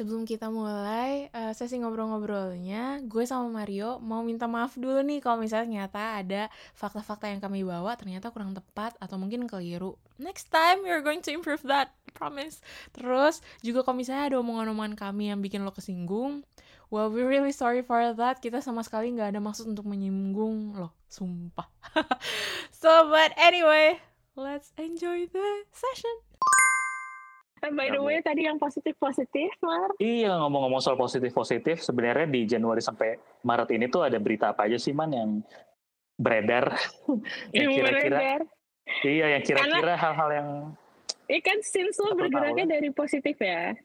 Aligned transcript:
Sebelum 0.00 0.24
kita 0.24 0.48
mulai 0.48 1.28
uh, 1.36 1.52
sesi 1.52 1.76
ngobrol-ngobrolnya, 1.76 3.04
gue 3.04 3.28
sama 3.28 3.52
Mario 3.52 4.00
mau 4.00 4.24
minta 4.24 4.48
maaf 4.48 4.72
dulu 4.80 5.04
nih 5.04 5.20
kalau 5.20 5.44
misalnya 5.44 5.84
ternyata 5.92 6.00
ada 6.16 6.42
fakta-fakta 6.72 7.28
yang 7.28 7.44
kami 7.44 7.60
bawa 7.60 7.92
ternyata 8.00 8.32
kurang 8.32 8.56
tepat 8.56 8.96
atau 8.96 9.20
mungkin 9.20 9.44
keliru. 9.44 10.00
Next 10.16 10.48
time 10.48 10.88
we're 10.88 11.04
going 11.04 11.20
to 11.20 11.36
improve 11.36 11.60
that, 11.68 11.92
promise. 12.16 12.64
Terus 12.96 13.44
juga 13.60 13.84
kalau 13.84 14.00
misalnya 14.00 14.32
ada 14.32 14.40
omongan-omongan 14.40 14.96
kami 14.96 15.28
yang 15.28 15.44
bikin 15.44 15.68
lo 15.68 15.76
kesinggung, 15.76 16.48
well 16.90 17.08
we're 17.08 17.30
really 17.30 17.54
sorry 17.54 17.80
for 17.80 18.02
that. 18.14 18.42
Kita 18.42 18.58
sama 18.60 18.82
sekali 18.84 19.14
nggak 19.14 19.34
ada 19.34 19.40
maksud 19.40 19.70
untuk 19.70 19.86
menyinggung 19.86 20.76
lo, 20.76 20.92
sumpah. 21.06 21.66
so 22.82 22.90
but 23.08 23.32
anyway, 23.38 23.96
let's 24.36 24.74
enjoy 24.76 25.24
the 25.30 25.48
session. 25.70 26.12
By 27.60 27.92
the 27.92 28.00
way, 28.00 28.24
tadi 28.24 28.48
yang 28.48 28.56
positif-positif, 28.56 29.52
Mar. 29.60 29.92
Iya, 30.00 30.32
ngomong-ngomong 30.40 30.80
soal 30.80 30.96
positif-positif, 30.96 31.84
sebenarnya 31.84 32.24
di 32.24 32.48
Januari 32.48 32.80
sampai 32.80 33.20
Maret 33.44 33.68
ini 33.76 33.84
tuh 33.92 34.00
ada 34.00 34.16
berita 34.16 34.56
apa 34.56 34.64
aja 34.64 34.80
sih, 34.80 34.96
Man, 34.96 35.12
yang 35.12 35.30
beredar? 36.16 36.72
yang 37.52 37.68
kira-kira, 37.68 38.40
Iya, 39.04 39.26
yang 39.36 39.42
kira-kira 39.44 39.92
hal-hal 39.92 40.28
yang... 40.32 40.48
Iya 41.28 41.40
kan, 41.46 41.58
since 41.60 42.00
lo 42.00 42.16
bergeraknya 42.16 42.80
dari 42.80 42.90
positif 42.90 43.36
ya. 43.38 43.76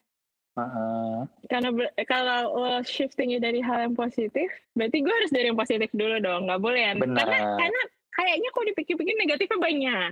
Uh-uh. 0.56 1.28
Karena 1.52 1.70
kalau 2.08 2.56
lo 2.56 2.80
shiftingnya 2.88 3.44
dari 3.44 3.60
hal 3.60 3.92
yang 3.92 3.96
positif, 3.96 4.48
berarti 4.72 5.04
gue 5.04 5.14
harus 5.14 5.32
dari 5.36 5.52
yang 5.52 5.60
positif 5.60 5.92
dulu 5.92 6.16
dong, 6.24 6.48
nggak 6.48 6.62
boleh 6.64 6.82
ya? 6.82 6.94
Karena, 6.96 7.60
karena 7.60 7.82
kayaknya 8.16 8.50
kok 8.56 8.66
dipikir-pikir 8.72 9.16
negatifnya 9.20 9.60
banyak. 9.60 10.12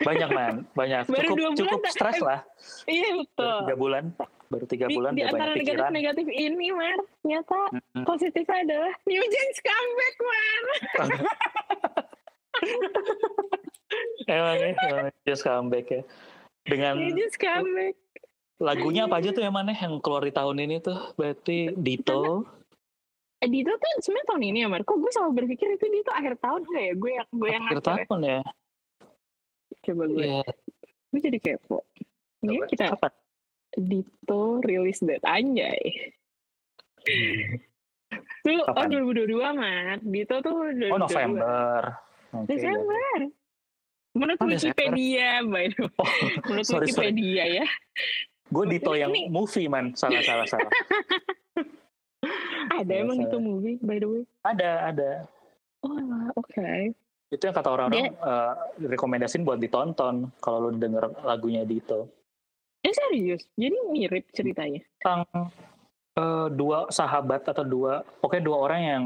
Banyak 0.00 0.28
man, 0.32 0.54
banyak. 0.80 1.04
Baru 1.06 1.28
cukup 1.28 1.36
dua 1.36 1.50
bulan 1.52 1.60
cukup 1.60 1.80
stres 1.92 2.18
lah. 2.24 2.40
Iya 2.88 3.10
betul. 3.20 3.44
Baru 3.44 3.60
tiga 3.60 3.76
bulan, 3.76 4.04
baru 4.48 4.66
tiga 4.66 4.86
bulan. 4.88 5.12
Di, 5.12 5.20
di 5.20 5.24
antara 5.28 5.52
negatif-negatif 5.52 6.26
ini, 6.32 6.66
Mar, 6.72 6.98
ternyata 7.20 7.58
mm-hmm. 7.76 8.04
positifnya 8.08 8.58
adalah 8.64 8.92
New 9.04 9.22
Jeans 9.22 9.58
comeback, 9.60 10.14
Mar. 10.24 10.64
emang 14.32 14.56
ya, 14.56 14.72
emang 14.88 15.06
just 15.28 15.44
comeback 15.44 15.86
ya. 15.92 16.02
Dengan 16.64 16.96
New 16.96 17.12
Jeans 17.12 17.36
comeback. 17.36 17.94
Lagunya 18.62 19.10
apa 19.10 19.18
aja 19.18 19.34
tuh 19.34 19.42
yang 19.42 19.54
mana 19.54 19.74
yang 19.74 19.98
keluar 19.98 20.22
di 20.22 20.30
tahun 20.30 20.62
ini 20.62 20.76
tuh? 20.78 21.14
Berarti 21.18 21.74
Dito. 21.74 22.46
Eh, 23.42 23.50
Dito 23.50 23.74
tuh 23.74 23.90
sebenarnya 23.98 24.26
tahun 24.30 24.42
ini 24.46 24.58
ya, 24.62 24.68
Mar. 24.70 24.82
Kok 24.86 24.96
gue 25.02 25.10
selalu 25.10 25.32
berpikir 25.42 25.74
itu 25.74 25.86
Dito 25.90 26.10
akhir 26.14 26.38
tahun 26.38 26.62
gak 26.70 26.84
ya? 26.86 26.94
Gue 26.94 27.10
yang 27.18 27.28
gue 27.34 27.48
yang 27.50 27.64
akhir 27.66 27.82
tahun 27.82 28.20
ya. 28.22 28.40
Coba 29.84 30.04
gue. 30.06 30.22
Yeah. 30.22 30.44
Gue 31.10 31.20
jadi 31.20 31.38
kepo. 31.42 31.78
Ini 32.46 32.56
Coba, 32.62 32.66
kita 32.70 32.84
kapan? 32.94 33.12
Dito 33.74 34.42
rilis 34.62 34.98
date 35.02 35.26
anjay. 35.26 35.82
Tuh, 38.44 38.62
oh 38.70 38.84
2022 38.86 39.34
Mat. 39.58 39.98
Dito 40.06 40.34
tuh 40.38 40.54
2022. 40.78 40.94
Oh 40.94 41.00
November. 41.02 41.80
Okay, 42.34 42.46
Desember. 42.54 43.18
Menurut 44.14 44.38
oh, 44.38 44.46
Wikipedia, 44.46 45.42
by 45.42 45.74
the 45.74 45.90
way. 45.90 45.98
Oh, 45.98 46.10
Menurut 46.46 46.66
sorry, 46.70 46.86
Wikipedia 46.86 47.44
sorry. 47.50 47.58
ya. 47.58 47.66
Gue 48.54 48.70
Dito 48.70 48.94
yang 48.94 49.10
ini. 49.10 49.26
movie 49.26 49.66
man. 49.66 49.98
Salah, 49.98 50.22
salah, 50.22 50.46
salah. 50.46 50.70
ada 52.78 52.92
emang 52.94 53.18
salah. 53.18 53.34
itu 53.34 53.36
movie, 53.42 53.76
by 53.82 53.98
the 53.98 54.06
way? 54.06 54.22
Ada, 54.46 54.94
ada. 54.94 55.10
Oh, 55.82 55.90
oke. 56.38 56.54
Okay 56.54 56.94
itu 57.34 57.50
yang 57.50 57.56
kata 57.56 57.68
orang-orang 57.74 58.14
uh, 58.22 58.54
rekomendasiin 58.78 59.42
buat 59.42 59.58
ditonton 59.58 60.30
kalau 60.38 60.58
lo 60.62 60.68
denger 60.70 61.26
lagunya 61.26 61.66
Dito. 61.66 62.06
Eh 62.84 62.94
serius? 62.94 63.50
Jadi 63.58 63.74
mirip 63.90 64.30
ceritanya? 64.30 64.80
Tentang 65.02 65.50
uh, 66.14 66.46
dua 66.52 66.86
sahabat 66.94 67.50
atau 67.50 67.64
dua, 67.66 68.06
pokoknya 68.22 68.44
dua 68.44 68.58
orang 68.60 68.80
yang 68.80 69.04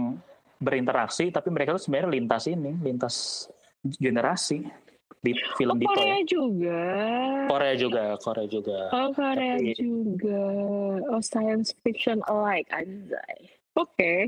berinteraksi, 0.59 1.31
tapi 1.31 1.49
mereka 1.49 1.79
tuh 1.79 1.89
sebenarnya 1.89 2.11
lintas 2.11 2.45
ini, 2.51 2.75
lintas 2.83 3.47
generasi 3.87 4.67
di 5.23 5.33
film 5.59 5.77
oh, 5.77 5.81
Dito. 5.81 5.91
Korea 5.91 6.19
ya. 6.19 6.19
juga. 6.25 6.83
Korea 7.51 7.75
juga, 7.75 8.05
Korea 8.23 8.47
juga. 8.47 8.81
Oh 8.95 9.09
Korea 9.13 9.55
tapi, 9.59 9.73
juga. 9.75 10.45
Oh 11.11 11.23
science 11.23 11.75
fiction 11.83 12.23
alike, 12.31 12.69
anjay. 12.71 13.51
Oke. 13.75 13.95
Okay. 13.95 14.19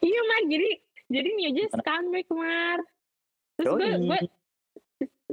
Iya 0.00 0.20
Mar, 0.24 0.42
jadi 0.48 0.70
jadi 1.10 1.28
nih 1.36 1.44
aja 1.52 1.62
comeback 1.84 2.28
Mar. 2.32 2.78
Terus 3.60 3.72
gue, 3.76 3.88
gue 4.08 4.20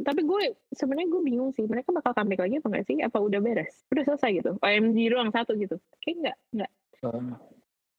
tapi 0.04 0.22
gue 0.24 0.44
sebenarnya 0.76 1.10
gue 1.10 1.22
bingung 1.26 1.50
sih 1.56 1.66
mereka 1.66 1.90
bakal 1.90 2.14
comeback 2.14 2.46
lagi 2.46 2.62
apa 2.62 2.68
enggak 2.70 2.86
sih 2.86 2.96
apa 3.02 3.18
udah 3.18 3.40
beres 3.42 3.74
udah 3.90 4.04
selesai 4.06 4.30
gitu 4.44 4.52
OMG 4.62 4.98
doang 5.10 5.32
satu 5.34 5.58
gitu 5.58 5.76
kayak 6.06 6.16
enggak 6.22 6.38
enggak 6.54 6.72
um, 7.02 7.26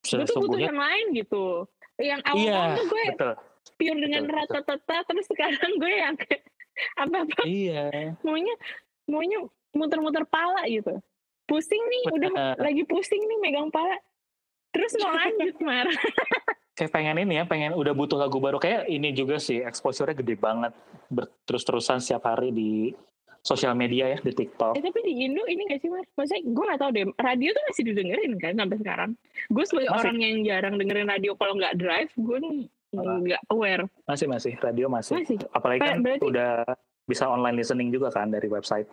gue 0.07 0.25
tuh 0.25 0.39
butuh 0.39 0.61
yang 0.63 0.79
lain 0.79 1.07
gitu 1.17 1.67
yang 1.99 2.23
awal 2.23 2.39
iya, 2.39 2.79
tuh 2.79 2.87
gue 2.87 3.05
betul. 3.11 3.35
pure 3.75 3.99
dengan 3.99 4.23
rata-rata 4.31 4.97
terus 5.11 5.27
sekarang 5.27 5.73
gue 5.83 5.93
yang 5.93 6.15
apa 6.97 7.17
apa? 7.27 7.41
Iya. 7.45 8.15
Maunya 8.23 8.55
maunya 9.09 9.39
muter-muter 9.73 10.25
pala 10.29 10.65
gitu. 10.69 10.99
Pusing 11.49 11.81
nih 11.81 12.03
udah 12.13 12.31
lagi 12.61 12.83
pusing 12.85 13.23
nih 13.25 13.39
megang 13.41 13.73
pala. 13.73 13.97
Terus 14.73 14.93
mau 15.01 15.13
lanjut 15.17 15.57
mar. 15.65 15.89
Kayak 16.79 16.95
pengen 16.95 17.19
ini 17.27 17.43
ya, 17.43 17.45
pengen 17.49 17.75
udah 17.75 17.91
butuh 17.91 18.15
lagu 18.15 18.39
baru. 18.39 18.63
Kayak 18.63 18.87
ini 18.87 19.11
juga 19.11 19.43
sih 19.43 19.59
exposure-nya 19.67 20.15
gede 20.15 20.39
banget. 20.39 20.71
Terus-terusan 21.43 21.99
setiap 21.99 22.31
hari 22.31 22.55
di 22.55 22.95
sosial 23.43 23.75
media 23.75 24.15
ya 24.15 24.19
di 24.21 24.31
TikTok. 24.31 24.79
Eh, 24.79 24.83
tapi 24.83 25.01
di 25.03 25.27
Indo 25.27 25.43
ini 25.47 25.67
gak 25.67 25.81
sih 25.83 25.91
mas? 25.91 26.07
Maksudnya 26.15 26.43
gue 26.47 26.65
gak 26.69 26.81
tau 26.85 26.91
deh, 26.93 27.07
radio 27.19 27.49
tuh 27.55 27.65
masih 27.71 27.83
didengerin 27.91 28.33
kan 28.39 28.55
sampai 28.59 28.79
sekarang. 28.79 29.11
Gue 29.51 29.65
sebagai 29.65 29.91
masih. 29.91 30.01
orang 30.05 30.17
yang 30.21 30.37
jarang 30.45 30.75
dengerin 30.77 31.09
radio 31.09 31.33
kalau 31.39 31.55
nggak 31.57 31.75
drive, 31.79 32.13
gue 32.15 32.39
nggak 32.95 33.43
aware. 33.53 33.85
Masih 34.09 34.27
masih, 34.29 34.53
radio 34.61 34.89
masih. 34.89 35.21
masih. 35.21 35.39
Apalagi 35.53 35.81
kan 35.85 36.01
Berarti... 36.01 36.25
udah 36.25 36.53
bisa 37.09 37.25
online 37.29 37.57
listening 37.57 37.89
juga 37.93 38.13
kan 38.13 38.29
dari 38.33 38.49
website. 38.49 38.89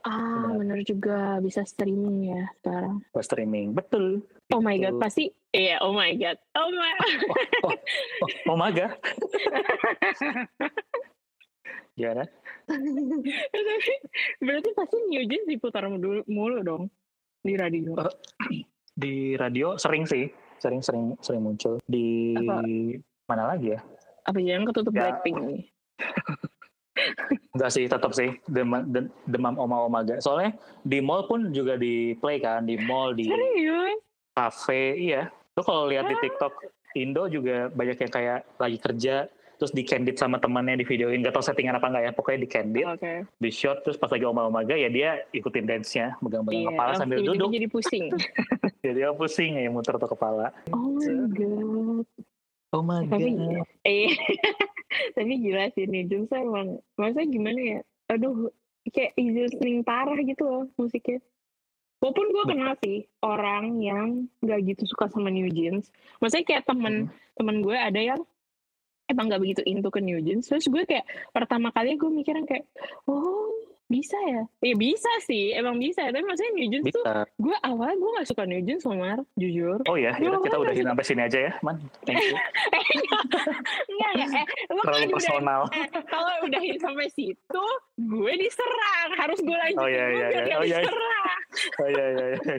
Ah, 0.00 0.56
benar 0.56 0.80
juga 0.80 1.36
bisa 1.44 1.60
streaming 1.68 2.32
ya 2.32 2.42
sekarang. 2.60 3.04
Bisa 3.12 3.20
streaming, 3.20 3.76
betul. 3.76 4.24
Oh 4.48 4.64
my 4.64 4.80
god, 4.80 4.96
pasti 4.96 5.28
iya. 5.52 5.76
Oh 5.84 5.92
my 5.92 6.16
god, 6.16 6.40
oh 6.56 6.72
my. 6.72 6.92
oh, 6.96 7.68
oh, 7.68 7.76
oh, 8.24 8.30
oh 8.48 8.56
my 8.56 8.72
god. 8.72 8.96
Gimana? 12.00 12.24
Tapi 12.64 13.94
berarti 14.40 14.70
pasti 14.72 14.96
New 15.12 15.24
Jeans 15.28 15.44
diputar 15.44 15.84
mulu, 15.84 16.24
mulu 16.32 16.64
dong 16.64 16.88
di 17.44 17.60
radio. 17.60 17.92
Uh, 18.00 18.12
di 18.96 19.36
radio 19.36 19.76
sering 19.76 20.08
sih, 20.08 20.32
sering 20.56 20.80
sering 20.80 21.12
sering 21.20 21.44
muncul. 21.44 21.76
Di 21.84 22.40
Apa? 22.40 22.64
Mana 23.30 23.54
lagi 23.54 23.78
ya? 23.78 23.80
Apa 24.26 24.42
yang 24.42 24.66
ketutup 24.66 24.90
ya. 24.90 25.14
Blackpink 25.14 25.38
nih? 25.46 25.62
Enggak 27.56 27.70
sih, 27.72 27.84
tetap 27.86 28.12
sih 28.12 28.30
demam, 28.50 28.82
demam 29.24 29.54
oma-oma 29.56 30.02
gak. 30.04 30.20
Soalnya 30.20 30.58
di 30.82 30.98
mall 30.98 31.24
pun 31.30 31.54
juga 31.54 31.78
di 31.78 32.18
play 32.18 32.42
kan, 32.42 32.66
di 32.66 32.76
mall, 32.76 33.14
di 33.14 33.30
cafe, 34.34 34.98
iya. 34.98 35.30
Tuh 35.54 35.64
kalau 35.64 35.88
lihat 35.90 36.08
di 36.10 36.16
TikTok 36.18 36.52
Indo 36.98 37.30
juga 37.30 37.70
banyak 37.70 37.96
yang 38.02 38.12
kayak 38.12 38.38
lagi 38.58 38.78
kerja, 38.82 39.30
terus 39.60 39.70
di 39.76 39.84
candid 39.84 40.16
sama 40.16 40.40
temannya 40.40 40.80
di 40.80 40.86
videoin, 40.88 41.22
gak 41.22 41.36
tau 41.36 41.44
settingan 41.44 41.78
apa 41.78 41.86
enggak 41.92 42.04
ya, 42.10 42.12
pokoknya 42.16 42.40
di 42.42 42.50
candid, 42.50 42.86
okay. 42.88 43.18
di 43.38 43.50
shot, 43.52 43.84
terus 43.84 44.00
pas 44.00 44.10
lagi 44.10 44.24
oma-oma 44.26 44.64
gak, 44.64 44.78
ya 44.80 44.88
dia 44.90 45.10
ikutin 45.30 45.68
dance-nya, 45.68 46.18
megang-megang 46.24 46.64
iya, 46.64 46.70
kepala 46.74 46.92
sambil 46.98 47.18
duduk. 47.22 47.48
jadi 47.52 47.68
pusing. 47.70 48.04
jadi 48.82 48.94
dia 48.96 49.10
pusing 49.14 49.60
ya, 49.60 49.70
muter 49.70 49.94
tuh 50.00 50.10
kepala. 50.10 50.50
Oh 50.74 50.96
my 50.98 51.14
god. 51.36 52.08
Oh 52.70 52.86
my 52.86 53.02
tapi, 53.10 53.34
god. 53.34 53.66
Eh, 53.82 54.14
tapi 55.18 55.32
gila 55.42 55.70
sih 55.74 55.90
nih, 55.90 56.06
Jungsa 56.06 56.38
emang, 56.38 56.78
maksudnya 56.94 57.26
gimana 57.26 57.60
ya? 57.60 57.80
Aduh, 58.14 58.50
kayak 58.90 59.14
easy 59.18 59.46
listening 59.46 59.82
parah 59.82 60.18
gitu 60.22 60.42
loh 60.46 60.64
musiknya. 60.78 61.18
Walaupun 62.00 62.26
gue 62.32 62.44
kenal 62.48 62.72
sih 62.80 63.04
orang 63.20 63.76
yang 63.84 64.08
gak 64.40 64.64
gitu 64.64 64.88
suka 64.88 65.12
sama 65.12 65.28
New 65.28 65.52
Jeans. 65.52 65.92
Maksudnya 66.22 66.46
kayak 66.48 66.64
temen, 66.64 67.12
hmm. 67.12 67.36
temen 67.36 67.56
gue 67.60 67.76
ada 67.76 68.00
yang 68.00 68.20
emang 69.10 69.28
gak 69.28 69.42
begitu 69.42 69.60
into 69.68 69.92
ke 69.92 70.00
New 70.00 70.16
Jeans. 70.24 70.48
Terus 70.48 70.64
gue 70.64 70.82
kayak 70.88 71.04
pertama 71.36 71.68
kali 71.76 72.00
gue 72.00 72.08
mikirin 72.08 72.48
kayak, 72.48 72.64
oh 73.04 73.59
bisa 73.90 74.14
ya? 74.22 74.42
Iya 74.62 74.74
bisa 74.78 75.12
sih, 75.26 75.50
emang 75.52 75.76
bisa. 75.82 76.06
Tapi 76.06 76.22
maksudnya 76.22 76.52
New 76.54 76.68
Jeans 76.70 76.86
bisa. 76.86 77.02
tuh, 77.02 77.04
gue 77.42 77.56
awalnya 77.66 77.96
gue 77.98 78.10
gak 78.22 78.28
suka 78.30 78.42
New 78.46 78.62
Jeans, 78.62 78.86
Omar, 78.86 79.18
jujur. 79.34 79.82
Oh 79.90 79.98
ya, 79.98 80.14
yaudah, 80.16 80.40
kita 80.46 80.56
udah 80.62 80.74
sampai 80.78 81.04
sini 81.04 81.22
aja 81.26 81.38
ya, 81.50 81.52
man. 81.66 81.82
Thank 82.06 82.22
you. 82.22 82.38
Enggak, 83.90 84.10
enggak. 84.16 84.46
Eh, 84.46 84.74
lo 84.74 84.82
Terlalu 84.86 85.06
personal. 85.12 85.60
Udah, 85.66 85.76
eh, 85.76 85.88
kalau 86.06 86.34
udah 86.46 86.62
sampai 86.78 87.06
situ, 87.12 87.66
gue 87.98 88.32
diserang. 88.38 89.08
Harus 89.18 89.38
gue 89.42 89.56
lanjutin 89.58 89.82
oh, 89.82 89.88
iya, 89.90 90.04
iya, 90.06 90.26
biar 90.30 90.44
iya. 90.46 90.56
oh, 90.56 90.64
iya. 90.64 90.78
diserang. 90.80 91.40
oh 91.82 91.88
iya 91.90 92.06
iya 92.14 92.24
iya 92.30 92.54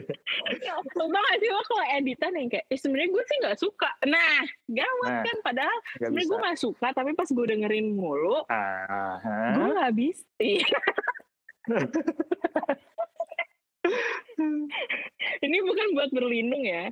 ya, 0.60 0.74
lo 1.00 1.04
gak 1.08 1.36
sih 1.40 1.48
lo 1.48 1.62
kalau 1.64 1.84
editan 1.96 2.32
yang 2.36 2.48
kayak 2.52 2.64
eh, 2.68 2.78
sebenarnya 2.78 3.08
gue 3.08 3.24
sih 3.24 3.36
nggak 3.40 3.58
suka 3.58 3.90
nah 4.04 4.44
gawat 4.68 5.12
Nah, 5.12 5.24
kan 5.24 5.36
padahal 5.44 5.78
sebenarnya 6.00 6.28
gue 6.28 6.38
nggak 6.44 6.60
suka 6.60 6.88
tapi 6.92 7.10
pas 7.16 7.28
gue 7.28 7.46
dengerin 7.48 7.86
mulu 7.92 8.44
ah, 8.48 9.16
gue 9.56 9.64
hah? 9.64 9.72
nggak 9.80 9.92
bisa 9.96 10.24
ini 15.46 15.58
bukan 15.62 15.86
buat 15.94 16.10
berlindung 16.10 16.64
ya 16.64 16.90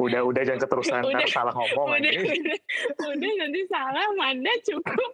udah 0.00 0.24
udah 0.24 0.42
jangan 0.42 0.60
keterusan 0.64 1.04
Udah. 1.04 1.28
salah 1.28 1.52
ngomong 1.52 2.00
udah, 2.00 2.00
aja 2.00 2.10
udah, 2.16 2.58
udah 3.12 3.30
nanti 3.44 3.60
salah 3.68 4.06
Manda 4.16 4.52
cukup 4.64 5.12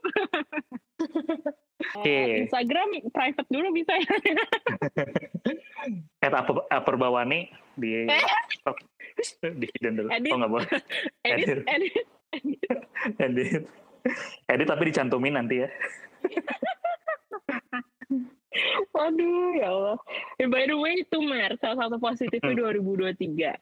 Oke. 1.94 2.10
Eh, 2.10 2.42
Instagram 2.42 2.90
private 3.14 3.48
dulu 3.54 3.70
bisa 3.70 3.94
ya 3.94 4.10
At 6.26 6.34
Aper, 6.34 6.66
Aperbawani 6.74 7.46
di 7.78 8.02
di 9.62 9.66
hidden 9.78 9.94
dulu. 10.02 10.08
Edit. 10.10 10.30
Oh 10.34 10.36
nggak 10.42 10.50
boleh. 10.50 10.70
edit 11.22 11.62
edit 11.70 12.06
Edit. 13.22 13.62
Edit 14.50 14.66
tapi 14.66 14.82
dicantumin 14.90 15.38
nanti 15.38 15.62
ya. 15.62 15.68
Waduh 18.94 19.49
ya 19.58 19.69
Allah 19.69 19.99
Eh, 20.38 20.49
by 20.49 20.64
the 20.66 20.76
way 20.76 21.02
itu 21.02 21.19
Mar 21.22 21.55
salah 21.58 21.87
satu 21.87 21.96
positifnya 21.99 22.55
2023 22.55 23.56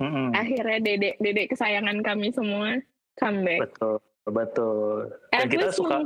Mm-mm. 0.00 0.28
akhirnya 0.32 0.78
dedek 0.80 1.14
dedek 1.20 1.46
kesayangan 1.52 2.00
kami 2.00 2.32
semua 2.32 2.80
comeback 3.20 3.68
Betul, 3.68 3.96
betul. 4.28 4.98
Dan 5.32 5.44
At 5.44 5.48
kita 5.52 5.68
suka 5.74 5.96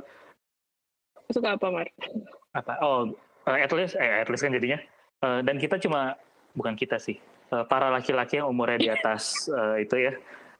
suka 1.30 1.56
apa 1.56 1.66
Mar 1.70 1.88
apa? 2.54 2.72
Oh, 2.82 3.10
eh, 3.50 3.66
at 3.66 3.72
least, 3.74 3.98
eh, 3.98 4.22
at 4.22 4.28
least 4.30 4.46
kan 4.46 4.54
jadinya. 4.54 4.78
Eh, 5.22 5.40
dan 5.42 5.58
kita 5.58 5.76
cuma 5.82 6.14
bukan 6.54 6.78
kita 6.78 7.02
sih. 7.02 7.18
Eh, 7.50 7.64
para 7.66 7.90
laki-laki 7.90 8.38
yang 8.38 8.46
umurnya 8.50 8.78
di 8.78 8.88
atas 8.90 9.50
eh, 9.50 9.82
itu 9.84 9.98
ya 9.98 10.12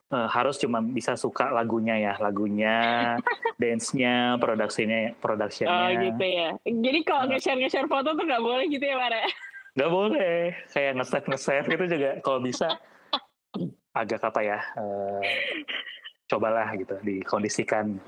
eh, 0.07 0.29
harus 0.29 0.57
cuma 0.57 0.81
bisa 0.81 1.15
suka 1.15 1.49
lagunya 1.49 1.97
ya, 1.97 2.13
lagunya, 2.19 2.77
dance-nya, 3.61 4.37
produksinya, 4.37 5.11
oh 5.11 5.19
productionnya. 5.19 6.01
gitu 6.03 6.25
ya 6.25 6.49
jadi 6.63 6.99
kalau 7.03 7.23
Nah. 7.25 7.31
nge-share 7.33 7.59
nge-share 7.59 7.89
foto 7.89 8.13
tuh 8.13 8.25
nggak 8.25 8.43
boleh 8.43 8.65
gitu 8.69 8.85
ya 8.85 8.97
Mar 8.97 9.11
ya? 9.11 9.27
Gak 9.75 9.91
boleh. 9.91 10.55
Kayak 10.71 10.93
nge-save 10.97 11.27
nge-save 11.27 11.67
itu 11.69 11.85
juga 11.91 12.11
kalau 12.21 12.39
bisa 12.39 12.79
agak 13.93 14.23
apa 14.23 14.41
ya? 14.41 14.59
eh, 14.75 15.21
cobalah 16.27 16.69
gitu 16.75 16.95
dikondisikan. 17.01 17.99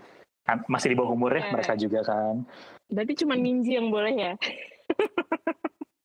Kan 0.43 0.63
Masih 0.67 0.91
di 0.91 0.97
bawah 0.97 1.11
umur 1.11 1.33
ya 1.33 1.43
Eh. 1.43 1.51
mereka 1.51 1.75
juga 1.75 2.03
kan. 2.03 2.47
berarti 2.87 3.19
cuma 3.19 3.35
Minji 3.35 3.75
yang 3.75 3.91
boleh 3.91 4.15
ya 4.15 4.33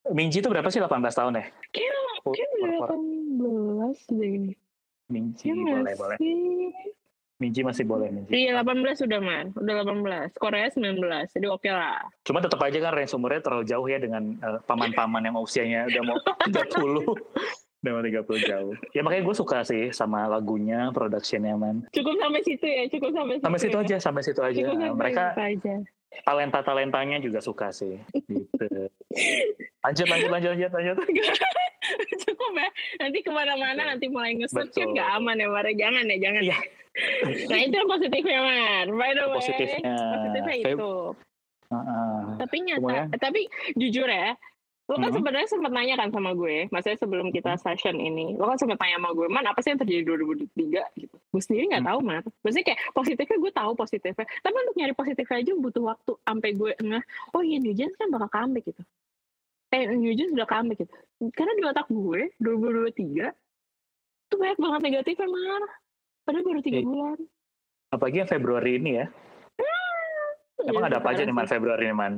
Minji 0.09 0.41
itu 0.41 0.49
berapa 0.49 0.65
sih 0.67 0.81
18 0.81 0.89
tahun 1.13 1.37
ya? 1.37 1.45
Kayak 1.69 1.93
Oh, 2.21 2.33
kayak 2.33 2.49
for- 2.49 2.73
for- 2.83 2.97
18 2.97 3.97
deh 4.11 4.29
ini. 4.31 4.51
Minji 5.11 5.45
nggak 5.47 5.75
boleh 5.77 5.95
boleh. 5.95 6.17
Minji 7.37 7.61
masih 7.61 7.83
boleh 7.83 8.07
Minji. 8.09 8.29
Iya 8.31 8.61
18 8.61 9.01
sudah 9.01 9.17
man, 9.17 9.49
udah 9.51 9.73
18. 9.81 10.37
Korea 10.37 10.69
19, 10.69 11.01
jadi 11.33 11.47
oke 11.49 11.67
lah. 11.67 12.05
Cuma 12.21 12.37
tetap 12.37 12.61
aja 12.61 12.77
kan 12.77 12.93
range 12.93 13.11
umurnya 13.11 13.41
terlalu 13.41 13.65
jauh 13.65 13.85
ya 13.85 13.97
dengan 13.97 14.37
eh, 14.37 14.59
paman-paman 14.63 15.25
yang 15.25 15.35
usianya 15.35 15.89
udah 15.89 16.01
mau 16.05 16.17
30. 16.45 17.81
udah 17.81 17.91
mau 17.91 18.03
30 18.05 18.45
jauh. 18.45 18.73
Ya 18.93 19.01
makanya 19.01 19.23
gue 19.25 19.35
suka 19.35 19.65
sih 19.65 19.89
sama 19.89 20.29
lagunya, 20.29 20.93
productionnya 20.93 21.57
man. 21.57 21.81
Cukup 21.89 22.13
sampai 22.15 22.41
situ 22.45 22.61
ya, 22.61 22.85
cukup 22.87 23.09
sampai 23.09 23.33
situ. 23.35 23.45
Sampai 23.49 23.59
situ 23.59 23.77
ya. 23.77 23.81
aja, 23.81 23.95
sampai 23.97 24.21
situ 24.21 24.41
aja. 24.41 24.57
Cukup 24.61 24.75
sampai 24.77 24.97
Mereka 25.01 25.23
situ 25.25 25.41
aja. 25.41 25.75
Talenta-talentanya 26.27 27.17
juga 27.23 27.39
suka 27.39 27.71
sih. 27.71 27.97
Gitu. 28.13 28.67
Lanjut, 29.81 30.07
lanjut, 30.07 30.29
lanjut, 30.29 30.51
lanjut, 30.55 30.71
lanjut. 30.71 30.97
cukup 32.21 32.51
ya. 32.53 32.69
Nanti 33.01 33.17
ke 33.25 33.31
mana-mana 33.33 33.81
nanti 33.95 34.05
mulai 34.07 34.37
ngeset 34.37 34.69
kan 34.71 34.87
nggak 34.93 35.09
aman 35.17 35.41
ya, 35.41 35.47
Mare. 35.49 35.71
Jangan 35.73 36.03
ya, 36.07 36.17
jangan. 36.21 36.41
Iya. 36.43 36.59
nah 37.47 37.59
itu 37.63 37.75
yang 37.79 37.89
positifnya, 37.89 38.39
Mar. 38.43 38.85
By 38.91 39.11
the 39.15 39.23
way. 39.31 39.35
Positifnya. 39.39 39.95
Positifnya 39.95 40.55
itu. 40.59 40.93
Heeh. 41.71 42.19
Tapi 42.35 42.55
nyata, 42.67 42.79
Semuanya. 42.83 43.05
tapi 43.15 43.41
jujur 43.79 44.07
ya, 44.11 44.35
lo 44.91 44.99
kan 44.99 45.07
Mhm. 45.07 45.23
sebenarnya 45.23 45.47
sempat 45.47 45.71
nanya 45.71 45.95
kan 45.95 46.11
sama 46.11 46.35
gue, 46.35 46.67
maksudnya 46.67 46.99
sebelum 46.99 47.31
kita 47.31 47.55
session 47.55 47.95
ini, 47.95 48.35
lo 48.35 48.43
kan 48.43 48.59
sempat 48.59 48.75
tanya 48.75 48.99
sama 48.99 49.15
gue, 49.15 49.27
man 49.31 49.47
apa 49.47 49.63
sih 49.63 49.71
yang 49.71 49.79
terjadi 49.79 50.03
2023 50.03 50.83
gitu. 50.99 51.15
Gue 51.15 51.39
sendiri 51.41 51.71
nggak 51.71 51.87
Hmm. 51.87 51.91
tahu 51.95 51.99
man. 52.03 52.19
Maksudnya 52.43 52.65
kayak 52.67 52.79
positifnya 52.91 53.37
gue 53.39 53.51
tahu 53.55 53.71
positifnya, 53.71 54.25
tapi 54.43 54.55
untuk 54.59 54.75
nyari 54.75 54.91
positifnya 54.91 55.37
aja 55.39 55.51
butuh 55.55 55.83
waktu 55.87 56.11
sampai 56.19 56.49
gue 56.51 56.71
ngeh, 56.77 57.03
oh 57.31 57.39
iya 57.39 57.57
New 57.57 57.71
Jeans 57.71 57.95
kan 57.95 58.11
bakal 58.11 58.27
comeback 58.27 58.67
gitu. 58.67 58.83
Eh 59.71 59.87
New 59.87 60.11
Jeans 60.11 60.35
udah 60.35 60.43
comeback 60.43 60.83
gitu. 60.83 60.91
Karena 61.31 61.51
di 61.55 61.63
otak 61.63 61.87
gue 61.87 62.21
2023 62.35 63.31
tuh 64.27 64.35
banyak 64.35 64.59
banget 64.59 64.81
negatifnya 64.83 65.23
man. 65.25 65.63
Padahal 66.21 66.43
baru 66.43 66.59
tiga 66.59 66.79
Eh, 66.79 66.83
bulan. 66.83 67.17
Apalagi 67.89 68.17
yang 68.17 68.29
Februari 68.29 68.71
ini 68.75 68.91
ya. 68.99 69.07
Emang 70.61 70.83
Iya, 70.83 70.89
ada 70.91 70.97
apa 70.99 71.09
aja 71.09 71.23
nih 71.23 71.31
man. 71.31 71.47
Februari 71.47 71.87
nih 71.87 71.95
man? 71.95 72.13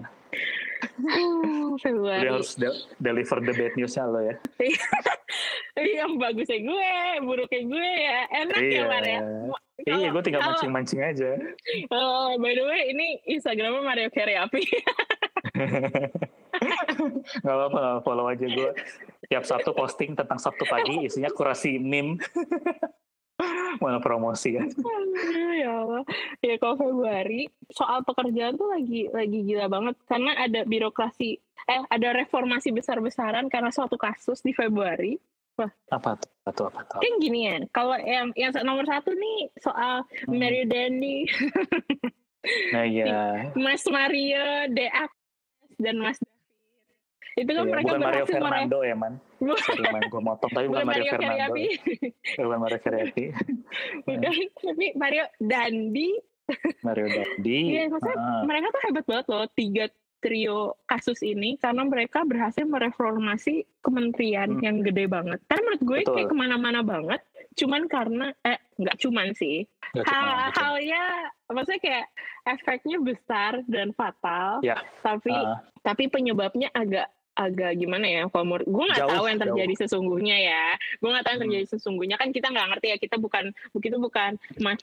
Februari. 1.83 2.21
Dia 2.23 2.31
harus 2.35 2.53
de- 2.55 2.81
deliver 2.99 3.37
the 3.41 3.53
bad 3.53 3.73
newsnya 3.75 4.03
lo 4.07 4.19
ya. 4.21 4.35
yang 6.03 6.15
bagusnya 6.21 6.59
gue, 6.61 6.91
buruknya 7.25 7.61
gue 7.65 7.89
ya 7.97 8.19
enak 8.45 8.57
ya 8.61 8.69
Iya. 8.69 8.83
Ya. 9.01 9.19
Iya, 9.83 10.07
gue 10.13 10.21
tinggal 10.21 10.45
mancing-mancing 10.45 11.01
aja. 11.01 11.33
Oh, 11.89 12.37
by 12.37 12.53
the 12.53 12.63
way, 12.63 12.93
ini 12.93 13.19
Instagramnya 13.25 13.81
Mario 13.81 14.07
Carriapi. 14.13 14.61
Gak 17.43 17.55
apa-apa, 17.57 18.05
follow 18.05 18.29
aja 18.29 18.45
gue. 18.45 18.69
Tiap 19.27 19.43
Sabtu 19.43 19.73
posting 19.73 20.13
tentang 20.13 20.37
Sabtu 20.37 20.63
pagi, 20.69 21.09
isinya 21.09 21.33
kurasi 21.33 21.81
meme. 21.81 22.21
Mana 23.83 23.97
promosi 23.99 24.55
kan. 24.55 24.69
Ya 25.53 25.71
Allah. 25.83 26.03
Ya 26.39 26.55
kalau 26.57 26.75
Februari, 26.77 27.49
soal 27.71 28.01
pekerjaan 28.03 28.55
tuh 28.55 28.69
lagi 28.69 29.07
lagi 29.09 29.39
gila 29.43 29.67
banget 29.67 29.95
karena 30.05 30.31
ada 30.37 30.61
birokrasi 30.63 31.37
eh 31.63 31.81
ada 31.87 32.11
reformasi 32.11 32.75
besar-besaran 32.75 33.47
karena 33.47 33.71
suatu 33.71 33.95
kasus 33.95 34.43
di 34.43 34.51
Februari. 34.51 35.15
Apa 35.93 36.17
tuh? 36.17 36.29
Apa 36.43 36.49
tuh? 36.51 36.65
Apa 36.73 36.81
tuh? 36.89 36.99
Kan 36.99 37.13
gini 37.21 37.45
ya, 37.47 37.61
kalau 37.69 37.93
yang 37.95 38.33
yang 38.33 38.51
nomor 38.65 38.83
satu 38.83 39.13
nih 39.13 39.53
soal 39.61 40.01
Hmm. 40.25 40.41
Mario 40.41 40.65
Dandi, 40.65 41.29
Nah 42.73 42.83
iya. 42.83 43.05
Mas 43.63 43.85
Mario, 43.87 44.67
DA 44.73 45.05
dan 45.79 45.95
Mas 46.01 46.19
David. 46.19 46.31
Itu 47.33 47.49
kan 47.49 47.65
Iya, 47.65 47.71
mereka 47.71 47.87
bukan 47.87 48.01
Mario 48.01 48.13
berhasil 48.25 48.37
meraih 48.37 48.51
Fernando 48.67 48.79
ya 48.83 48.95
man. 48.97 49.13
Sorry 49.59 49.83
man, 49.85 50.03
gue 50.05 50.21
motong. 50.21 50.49
Tapi 50.49 50.65
bukan 50.65 50.73
bukan 50.73 50.85
Mario 50.85 50.99
Mario 50.99 51.11
Fernando. 51.11 51.33
Carriapi. 51.33 51.65
Bukan 52.37 52.59
Mario 52.59 52.79
Carriapi. 52.79 53.23
bukan 54.01 54.31
tapi 54.55 54.85
Mario 54.93 55.25
Dandi 55.37 56.09
Mario 56.81 57.07
Dandi. 57.07 57.59
Iya, 57.69 57.83
maksudnya 57.87 58.17
Ah, 58.17 58.43
mereka 58.43 58.67
tuh 58.69 58.81
hebat 58.83 59.05
banget 59.05 59.25
loh 59.27 59.45
tiga 59.49 59.85
trio 60.19 60.59
kasus 60.85 61.19
ini 61.21 61.55
karena 61.57 61.83
mereka 61.83 62.23
berhasil 62.23 62.63
mereformasi 62.63 63.67
kementerian 63.79 64.49
Hmm. 64.49 64.61
yang 64.61 64.75
gede 64.79 65.05
banget. 65.05 65.39
Karena 65.45 65.61
menurut 65.65 65.83
gue 65.83 65.99
Betul. 66.01 66.13
kayak 66.13 66.29
ke 66.29 66.37
mana-mana 66.37 66.79
banget. 66.79 67.21
Cuman 67.53 67.85
karena 67.85 68.31
eh 68.41 68.57
nggak 68.73 68.97
cuman 68.97 69.31
sih. 69.33 69.67
nggak 69.93 70.03
cuma 70.03 70.15
gitu. 70.15 70.55
Hal-halnya 70.55 71.03
maksudnya 71.45 71.81
kayak 71.81 72.05
efeknya 72.45 72.97
besar 72.99 73.51
dan 73.67 73.91
fatal. 73.93 74.63
Ya. 74.63 74.79
Tapi 74.99 75.29
Ah, 75.29 75.59
tapi 75.79 76.07
penyebabnya 76.07 76.71
agak 76.71 77.11
agak 77.33 77.71
gimana 77.75 78.05
ya 78.05 78.21
kalau 78.29 78.45
menurut 78.45 78.67
gue 78.67 78.85
nggak 78.85 79.01
Jauh, 79.01 79.11
tahu 79.11 79.25
yang 79.25 79.37
jauh. 79.37 79.45
terjadi 79.49 79.73
sesungguhnya 79.81 80.37
ya 80.39 80.63
gue 81.01 81.09
nggak 81.09 81.23
tahu 81.23 81.31
yang 81.33 81.39
Hmm. 81.39 81.45
terjadi 81.49 81.67
sesungguhnya 81.67 82.15
kan 82.15 82.29
kita 82.29 82.47
nggak 82.47 82.67
ngerti 82.73 82.87
ya 82.89 82.97
kita 82.97 83.15
bukan 83.17 83.43
begitu 83.71 83.95
bukan 83.97 84.31
Mas 84.59 84.81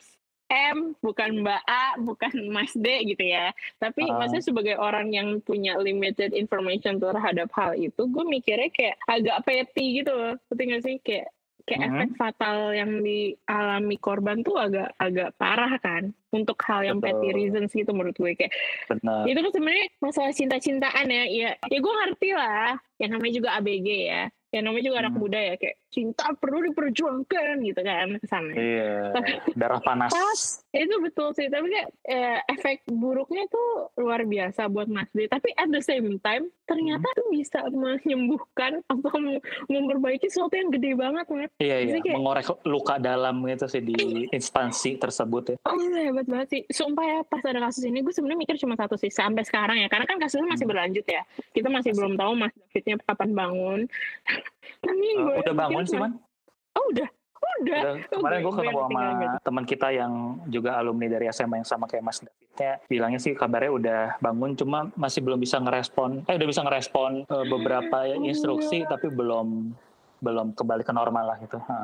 M 0.51 0.99
bukan 0.99 1.47
Mbak 1.47 1.61
A 1.63 1.85
bukan 1.97 2.33
Mas 2.51 2.75
D 2.75 2.83
gitu 3.07 3.23
ya 3.23 3.55
tapi 3.79 4.03
Ah. 4.03 4.19
maksudnya 4.19 4.43
sebagai 4.43 4.75
orang 4.75 5.07
yang 5.09 5.39
punya 5.39 5.79
limited 5.79 6.35
information 6.35 6.99
terhadap 6.99 7.47
hal 7.55 7.71
itu 7.71 8.03
gue 8.03 8.23
mikirnya 8.27 8.67
kayak 8.67 8.99
agak 9.07 9.37
petty 9.41 10.03
gitu 10.03 10.11
loh 10.11 10.35
ngerti 10.47 10.63
nggak 10.67 10.83
sih 10.83 10.95
kayak 10.99 11.31
kayak 11.63 11.81
Mhm. 11.81 11.89
efek 11.91 12.11
fatal 12.15 12.57
yang 12.71 12.91
dialami 12.99 13.95
korban 13.97 14.37
tuh 14.39 14.55
agak 14.55 14.93
agak 14.95 15.29
parah 15.35 15.73
kan 15.77 16.03
untuk 16.29 16.55
hal 16.61 16.81
yang 16.81 16.97
petty 16.97 17.27
Betul. 17.27 17.37
reasons 17.37 17.69
gitu 17.69 17.91
menurut 17.91 18.13
gue 18.13 18.33
kayak 18.33 18.53
benar. 18.87 19.23
itu 19.25 19.39
kan 19.39 19.51
sebenarnya 19.51 19.85
masalah 19.97 20.31
cinta-cintaan 20.31 21.07
ya 21.07 21.23
ya 21.25 21.49
ya 21.61 21.77
gue 21.77 21.93
ngerti 21.97 22.29
lah 22.31 22.71
yang 22.97 23.11
namanya 23.11 23.33
juga 23.33 23.49
ABG 23.55 23.87
ya 24.05 24.23
yang 24.51 24.63
namanya 24.63 24.83
juga 24.85 24.97
anak 24.99 25.13
Hmm. 25.13 25.21
muda 25.21 25.39
ya 25.39 25.55
kayak 25.55 25.77
cinta 25.91 26.31
perlu 26.39 26.63
diperjuangkan 26.71 27.59
gitu 27.67 27.81
kan 27.83 28.15
ke 28.15 28.25
sana. 28.25 28.51
Iya. 28.55 29.11
Darah 29.59 29.83
panas. 29.83 30.15
Pas, 30.15 30.41
itu 30.71 30.95
betul 31.03 31.35
sih. 31.35 31.51
Tapi 31.51 31.67
kayak 31.67 31.89
eh, 32.07 32.39
efek 32.55 32.87
buruknya 32.87 33.43
tuh 33.51 33.91
luar 33.99 34.23
biasa 34.23 34.71
buat 34.71 34.87
Mas 34.87 35.11
D. 35.11 35.27
Tapi 35.27 35.51
at 35.59 35.67
the 35.67 35.83
same 35.83 36.15
time 36.23 36.47
ternyata 36.63 37.03
hmm. 37.03 37.17
tuh 37.19 37.27
bisa 37.35 37.59
menyembuhkan 37.67 38.79
atau 38.87 39.11
memperbaiki 39.67 40.31
sesuatu 40.31 40.55
yang 40.55 40.71
gede 40.71 40.95
banget 40.95 41.27
kan. 41.27 41.49
Iya 41.59 41.77
iya. 41.83 41.99
Kayak, 41.99 42.15
Mengorek 42.15 42.47
luka 42.63 42.95
dalam 42.97 43.43
gitu 43.43 43.67
sih 43.67 43.83
di 43.83 44.31
instansi 44.31 44.95
tersebut 44.95 45.43
ya. 45.53 45.57
Oh 45.67 45.75
hebat 45.75 46.25
banget 46.25 46.47
sih. 46.47 46.61
Sumpah 46.71 47.03
ya 47.03 47.19
pas 47.27 47.43
ada 47.43 47.59
kasus 47.67 47.83
ini 47.83 47.99
gue 47.99 48.15
sebenarnya 48.15 48.39
mikir 48.39 48.55
cuma 48.63 48.79
satu 48.79 48.95
sih 48.95 49.11
sampai 49.11 49.43
sekarang 49.43 49.75
ya. 49.83 49.91
Karena 49.91 50.07
kan 50.07 50.17
kasusnya 50.23 50.47
masih 50.47 50.63
hmm. 50.63 50.71
berlanjut 50.71 51.05
ya. 51.05 51.21
Kita 51.51 51.67
masih, 51.67 51.91
masih. 51.91 51.99
belum 51.99 52.13
tahu 52.15 52.31
Mas 52.39 52.55
Davidnya 52.55 52.95
kapan 53.03 53.29
bangun. 53.35 53.79
Tapi 54.81 55.07
uh, 55.19 55.41
udah 55.45 55.53
bangun 55.53 55.80
sih 55.87 55.97
man? 55.97 56.17
Oh 56.77 56.85
udah. 56.91 57.09
Udah. 57.61 57.79
udah. 57.81 57.93
Kemarin 58.09 58.37
gue 58.41 58.53
ketemu 58.53 58.79
sama 58.85 59.03
teman 59.41 59.65
kita 59.65 59.87
yang 59.93 60.13
juga 60.49 60.77
alumni 60.77 61.07
dari 61.09 61.25
SMA 61.33 61.61
yang 61.61 61.67
sama 61.67 61.85
kayak 61.89 62.03
Mas 62.05 62.21
Davidnya. 62.21 62.71
Bilangnya 62.85 63.19
sih 63.21 63.33
kabarnya 63.33 63.71
udah 63.71 64.01
bangun, 64.21 64.53
cuma 64.57 64.89
masih 64.93 65.21
belum 65.25 65.41
bisa 65.41 65.57
ngerespon. 65.57 66.25
Eh 66.29 66.37
udah 66.37 66.49
bisa 66.49 66.61
ngerespon 66.61 67.25
uh, 67.29 67.45
beberapa 67.49 68.05
oh, 68.05 68.25
instruksi, 68.25 68.85
iya. 68.85 68.89
tapi 68.89 69.09
belum 69.09 69.73
belum 70.21 70.53
kembali 70.53 70.83
ke 70.85 70.93
normal 70.93 71.33
lah 71.33 71.37
gitu. 71.41 71.57
Ha. 71.57 71.77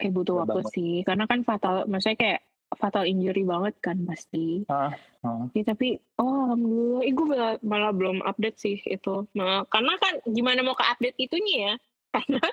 Eh 0.00 0.10
butuh 0.12 0.44
waktu 0.44 0.60
bangun. 0.60 0.74
sih, 0.76 0.92
karena 1.08 1.24
kan 1.24 1.40
fatal, 1.44 1.88
maksudnya 1.88 2.18
kayak 2.20 2.40
fatal 2.76 3.04
injury 3.04 3.44
banget 3.44 3.74
kan 3.80 3.96
pasti. 4.04 4.64
Uh, 4.68 4.92
uh. 5.24 5.44
Ya, 5.52 5.64
tapi 5.72 6.00
oh 6.20 6.52
alhamdulillah, 6.52 7.00
eh, 7.04 7.12
gue 7.12 7.26
malah, 7.28 7.52
malah 7.64 7.92
belum 7.92 8.24
update 8.24 8.58
sih 8.60 8.76
itu. 8.84 9.28
Nah, 9.36 9.64
karena 9.68 9.96
kan 10.00 10.20
gimana 10.28 10.60
mau 10.64 10.76
ke 10.76 10.84
update 10.84 11.16
itunya 11.20 11.56
ya? 11.72 11.74
Karena 12.12 12.44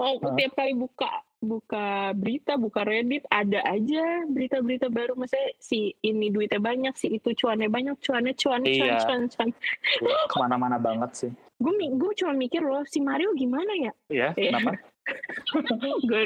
oh 0.00 0.18
uh. 0.18 0.34
tiap 0.34 0.52
kali 0.56 0.72
buka 0.74 1.22
buka 1.44 2.16
berita, 2.16 2.56
buka 2.56 2.82
Reddit 2.88 3.28
ada 3.28 3.60
aja 3.68 4.24
berita-berita 4.26 4.88
baru. 4.88 5.12
Maksudnya 5.14 5.52
si 5.60 5.92
ini 6.00 6.32
duitnya 6.32 6.58
banyak, 6.58 6.96
si 6.96 7.12
itu 7.12 7.36
cuannya 7.36 7.68
banyak, 7.68 8.00
cuannya 8.00 8.32
cuan, 8.32 8.64
iya. 8.64 8.96
cuan, 9.04 9.28
cuan, 9.28 9.48
cuan. 9.52 10.18
Ke 10.32 10.36
mana-mana 10.40 10.80
banget 10.80 11.10
sih. 11.12 11.30
Gue 11.60 11.76
gue 11.76 12.12
cuma 12.16 12.32
mikir 12.32 12.64
loh, 12.64 12.82
si 12.88 12.98
Mario 13.04 13.36
gimana 13.36 13.70
ya? 13.76 13.92
Iya, 14.08 14.28
kenapa? 14.32 14.80
gue 16.08 16.22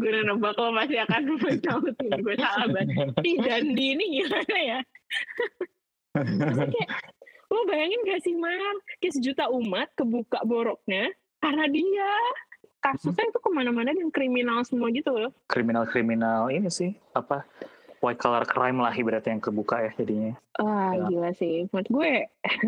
gue 0.00 0.10
nebak 0.24 0.56
lo 0.56 0.72
masih 0.72 1.04
akan 1.04 1.36
mencautin 1.36 2.16
gue 2.24 2.36
salah 2.40 2.68
banget 2.72 3.12
dan 3.44 3.62
di 3.76 3.84
ini 3.92 4.24
gimana 4.24 4.56
ya 4.56 4.80
kayak 6.16 6.88
lo 7.52 7.60
bayangin 7.68 8.00
gak 8.08 8.24
sih 8.24 8.32
Mar 8.32 8.56
kayak 9.04 9.14
sejuta 9.20 9.52
umat 9.52 9.92
kebuka 9.92 10.40
boroknya 10.48 11.12
karena 11.44 11.68
dia 11.68 12.08
kasusnya 12.82 13.24
itu 13.30 13.38
ke 13.38 13.50
mana-mana 13.54 13.94
dan 13.94 14.10
kriminal 14.10 14.60
semua 14.66 14.90
gitu 14.90 15.14
loh 15.14 15.30
kriminal-kriminal 15.46 16.50
ini 16.50 16.68
sih 16.68 16.92
apa 17.14 17.46
white 18.02 18.18
collar 18.18 18.42
crime 18.44 18.82
lah 18.82 18.90
ibaratnya 18.90 19.38
yang 19.38 19.42
kebuka 19.42 19.78
ya 19.78 19.90
jadinya. 19.94 20.34
Wah 20.58 20.90
ya. 20.90 21.06
gila 21.06 21.30
sih, 21.38 21.70
menurut 21.70 21.88
gue, 21.88 22.14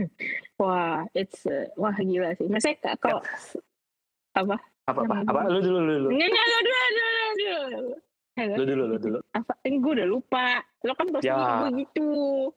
wah 0.62 1.02
it's 1.12 1.42
uh, 1.50 1.66
wah 1.74 1.92
gila 1.98 2.38
sih. 2.38 2.46
Maksudnya 2.46 2.94
kalau 3.02 3.18
ya. 3.18 3.58
apa 4.38 4.56
apa 4.86 5.02
apa 5.02 5.14
apa 5.26 5.40
lu 5.50 5.58
dulu 5.58 5.78
lu 5.82 5.94
dulu 6.06 6.08
nggak 6.14 6.28
nggak 6.30 6.46
lu 6.46 6.60
dulu 6.62 6.86
dulu 6.94 7.34
dulu 7.34 7.94
Halo? 8.34 8.54
Lu 8.58 8.64
dulu, 8.66 8.82
lu 8.90 8.96
dulu. 8.98 9.18
Apa? 9.30 9.54
Ini 9.62 9.78
gue 9.78 9.92
udah 9.94 10.08
lupa. 10.10 10.58
Lo 10.82 10.98
kan 10.98 11.06
pasti 11.14 11.30
ya. 11.30 11.70
begitu. 11.70 12.50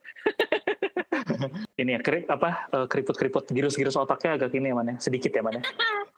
ini 1.80 1.94
ya, 1.94 2.02
kerip, 2.02 2.26
apa, 2.26 2.66
uh, 2.74 2.86
keriput-keriput, 2.90 3.46
girus-girus 3.54 3.94
otaknya 3.94 4.42
agak 4.42 4.58
ini 4.58 4.74
ya, 4.74 4.74
mana? 4.74 4.98
Sedikit 4.98 5.30
ya, 5.30 5.38
mana? 5.38 5.62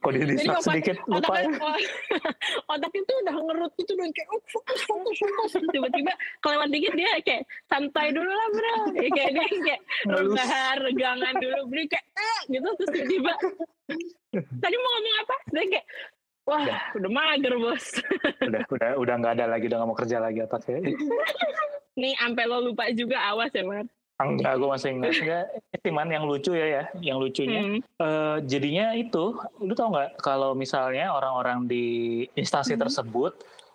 Kok 0.00 0.10
dia 0.16 0.24
distract 0.24 0.64
sedikit, 0.64 0.96
lupa 1.04 1.36
ya. 1.36 1.52
Otak 2.72 2.92
itu 2.96 3.12
udah 3.24 3.36
ngerut 3.36 3.72
gitu, 3.76 3.92
udah 3.92 4.08
kayak, 4.16 4.28
oh, 4.32 4.40
fokus, 4.48 4.80
fokus, 4.88 5.16
fokus. 5.20 5.52
Tiba-tiba 5.68 6.12
kelewat 6.40 6.68
dikit 6.72 6.92
dia 6.96 7.12
kayak, 7.20 7.44
santai 7.68 8.08
dulu 8.12 8.28
lah 8.28 8.48
bro. 8.56 8.76
Ya, 8.96 9.08
kayak 9.12 9.30
dia 9.36 9.44
kayak, 9.60 9.80
rebahan, 10.08 10.76
regangan 10.80 11.34
dulu. 11.40 11.60
Beri 11.68 11.84
kayak, 11.92 12.06
eh, 12.16 12.40
gitu. 12.56 12.68
Terus 12.80 12.90
tiba-tiba, 12.96 13.32
tadi 14.64 14.74
mau 14.80 14.90
ngomong 14.96 15.16
apa? 15.28 15.36
Dia 15.52 15.64
kayak, 15.76 15.86
Wah, 16.44 16.60
udah, 16.60 16.80
udah 17.00 17.10
mager 17.12 17.54
bos. 17.56 17.86
udah, 18.48 18.62
udah, 18.68 18.90
udah 19.00 19.14
nggak 19.16 19.32
ada 19.40 19.46
lagi, 19.48 19.64
udah 19.64 19.76
nggak 19.80 19.88
mau 19.88 19.96
kerja 19.96 20.16
lagi 20.20 20.38
otaknya. 20.44 20.92
Nih, 21.96 22.12
sampai 22.20 22.44
lo 22.44 22.60
lupa 22.60 22.84
juga, 22.92 23.16
awas 23.32 23.48
ya, 23.56 23.64
Mar. 23.64 23.88
Enggak, 24.14 24.62
gue 24.62 24.68
masih 24.70 24.88
ingat. 24.94 25.10
Enggak, 25.10 25.44
cuman 25.82 26.06
yang 26.06 26.24
lucu 26.30 26.54
ya 26.54 26.66
ya, 26.70 26.84
yang 27.02 27.18
lucunya. 27.18 27.60
Hmm. 27.66 27.78
Uh, 27.98 28.38
jadinya 28.46 28.94
itu, 28.94 29.34
lu 29.58 29.74
tau 29.74 29.90
nggak 29.90 30.22
kalau 30.22 30.54
misalnya 30.54 31.10
orang-orang 31.10 31.66
di 31.66 31.84
instansi 32.38 32.78
hmm. 32.78 32.82
tersebut 32.86 33.32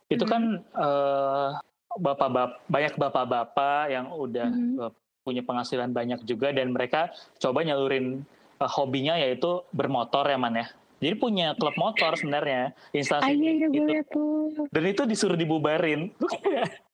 itu 0.08 0.24
hmm. 0.24 0.32
kan 0.32 0.44
uh, 0.80 1.60
bapak-bapak 2.00 2.64
banyak 2.72 2.94
bapak-bapak 2.96 3.92
yang 3.92 4.08
udah 4.16 4.48
hmm. 4.48 4.90
punya 5.28 5.44
penghasilan 5.44 5.92
banyak 5.92 6.24
juga 6.24 6.56
dan 6.56 6.72
mereka 6.72 7.12
coba 7.38 7.68
nyalurin 7.68 8.24
uh, 8.64 8.72
hobinya 8.72 9.20
yaitu 9.20 9.60
bermotor 9.76 10.24
ya 10.24 10.40
man 10.40 10.56
ya. 10.56 10.68
Jadi 11.00 11.16
punya 11.16 11.56
klub 11.56 11.76
motor 11.80 12.16
sebenarnya 12.20 12.76
instansi 12.92 13.32
iya, 13.40 14.04
itu. 14.04 14.52
Dan 14.68 14.84
itu 14.84 15.04
disuruh 15.08 15.40
dibubarin 15.40 16.12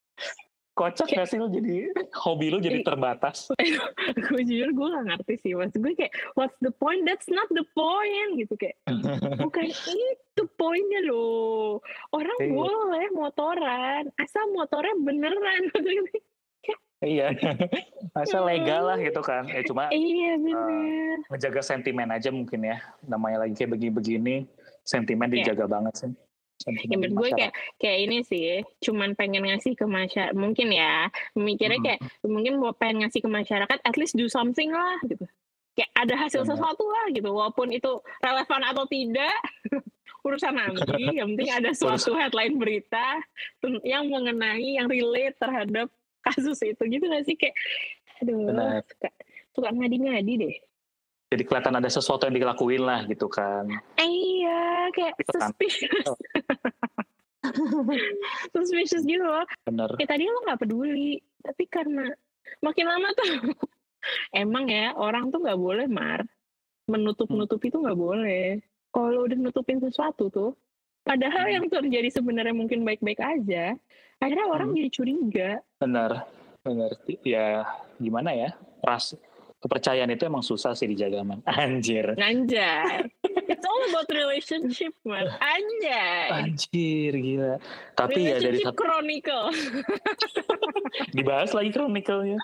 kocak 0.76 1.08
gak 1.08 1.28
sih 1.32 1.40
lo 1.40 1.48
jadi 1.48 1.88
hobi 2.20 2.52
lo 2.52 2.60
jadi 2.60 2.84
terbatas? 2.84 3.48
Gue 4.28 4.44
jujur 4.44 4.76
gue 4.76 4.88
gak 4.92 5.06
ngerti 5.08 5.34
sih. 5.42 5.52
Mas 5.56 5.72
gue 5.72 5.94
kayak 5.96 6.12
what's 6.36 6.56
the 6.60 6.70
point? 6.76 7.08
That's 7.08 7.32
not 7.32 7.48
the 7.56 7.64
point 7.72 8.36
gitu. 8.36 8.54
Kayak 8.60 8.76
bukan 9.44 9.72
itu 9.72 10.44
poinnya 10.60 11.08
lo. 11.08 11.80
Orang 12.12 12.38
iya. 12.44 12.52
boleh 12.52 13.06
motoran 13.16 14.12
asal 14.20 14.52
motornya 14.52 14.94
beneran. 15.00 15.64
Iya. 17.04 17.38
Asal 18.18 18.50
legal 18.50 18.88
lah 18.88 18.98
gitu 18.98 19.22
kan. 19.22 19.46
Ya 19.46 19.62
cuma 19.68 19.94
iya 19.94 20.42
bener. 20.42 21.22
uh, 21.22 21.30
menjaga 21.30 21.62
sentimen 21.62 22.10
aja 22.10 22.34
mungkin 22.34 22.66
ya. 22.66 22.82
Namanya 23.06 23.46
lagi 23.46 23.54
kayak 23.54 23.78
begini-begini 23.78 24.48
sentimen 24.82 25.30
iya. 25.30 25.36
dijaga 25.44 25.66
yeah. 25.68 25.70
banget 25.70 25.94
sih 26.02 26.12
ya 26.64 26.96
menurut 26.96 27.14
gue 27.20 27.30
kayak 27.36 27.54
kayak 27.78 27.98
ini 28.08 28.18
sih 28.24 28.64
cuman 28.82 29.14
pengen 29.14 29.46
ngasih 29.46 29.76
ke 29.76 29.86
masyarakat 29.86 30.34
mungkin 30.34 30.72
ya 30.72 31.12
mikirnya 31.36 31.80
kayak 31.84 32.00
hmm. 32.02 32.32
mungkin 32.32 32.54
mau 32.58 32.72
pengen 32.74 33.06
ngasih 33.06 33.22
ke 33.22 33.30
masyarakat 33.30 33.78
at 33.84 33.96
least 34.00 34.16
do 34.16 34.26
something 34.32 34.72
lah 34.72 34.98
gitu. 35.06 35.28
Kayak 35.76 35.92
ada 35.92 36.16
hasil 36.16 36.48
Benar. 36.48 36.56
sesuatu 36.56 36.84
lah 36.88 37.06
gitu. 37.12 37.30
Walaupun 37.36 37.68
itu 37.76 38.00
relevan 38.24 38.64
atau 38.64 38.88
tidak 38.88 39.36
urusan 40.26 40.56
nanti. 40.56 41.04
Yang 41.20 41.28
penting 41.36 41.52
ada 41.52 41.72
suatu 41.76 42.16
headline 42.16 42.56
berita 42.56 43.20
yang 43.84 44.08
mengenai 44.08 44.80
yang 44.80 44.88
relate 44.88 45.36
terhadap 45.36 45.92
kasus 46.26 46.64
itu. 46.64 46.80
Gitu 46.80 47.04
gak 47.04 47.28
sih? 47.28 47.36
Kayak 47.36 47.56
aduh 48.24 48.40
Benar. 48.48 48.80
suka 48.88 49.10
suka 49.52 49.70
ngadi-ngadi 49.76 50.34
deh 50.40 50.56
jadi 51.34 51.44
kelihatan 51.44 51.74
ada 51.74 51.90
sesuatu 51.90 52.30
yang 52.30 52.38
dilakuin 52.38 52.84
lah 52.86 53.02
gitu 53.10 53.26
kan. 53.26 53.66
Iya, 53.98 54.94
kayak 54.94 55.14
gitu 55.18 55.32
kan. 55.34 55.50
suspicious. 55.50 56.08
suspicious 58.54 59.04
gitu 59.04 59.26
loh. 59.26 59.46
Bener. 59.66 59.90
Kayak 59.98 60.12
tadi 60.14 60.24
lo 60.30 60.40
gak 60.46 60.62
peduli, 60.62 61.18
tapi 61.42 61.64
karena 61.66 62.14
makin 62.62 62.86
lama 62.86 63.10
tuh 63.18 63.26
emang 64.42 64.70
ya 64.70 64.94
orang 64.94 65.34
tuh 65.34 65.42
gak 65.42 65.58
boleh 65.58 65.90
mar 65.90 66.22
menutup-nutup 66.86 67.58
itu 67.66 67.78
gak 67.82 67.98
boleh. 67.98 68.62
Kalau 68.94 69.26
udah 69.26 69.36
nutupin 69.36 69.82
sesuatu 69.82 70.30
tuh, 70.30 70.54
padahal 71.04 71.50
hmm. 71.50 71.54
yang 71.58 71.66
terjadi 71.68 72.10
sebenarnya 72.22 72.56
mungkin 72.56 72.86
baik-baik 72.86 73.20
aja, 73.20 73.76
akhirnya 74.22 74.46
orang 74.46 74.72
hmm. 74.72 74.78
jadi 74.78 74.90
curiga. 74.94 75.52
Benar, 75.82 76.24
benar. 76.62 76.96
Ya 77.26 77.66
gimana 78.00 78.32
ya? 78.32 78.54
Ras 78.86 79.18
kepercayaan 79.66 80.14
itu 80.14 80.30
emang 80.30 80.46
susah 80.46 80.78
sih 80.78 80.86
dijaga 80.86 81.26
man. 81.26 81.42
Anjir. 81.50 82.14
Anjir. 82.22 83.10
It's 83.50 83.66
all 83.66 83.82
about 83.90 84.06
relationship 84.14 84.94
man. 85.02 85.26
Anjir. 85.42 86.30
Anjir 86.30 87.12
gila. 87.18 87.58
Tapi 87.98 88.30
ya 88.30 88.38
dari 88.38 88.62
satu 88.62 88.78
chronicle. 88.78 89.50
Dibahas 91.18 91.58
lagi 91.58 91.74
chronicle-nya. 91.74 92.38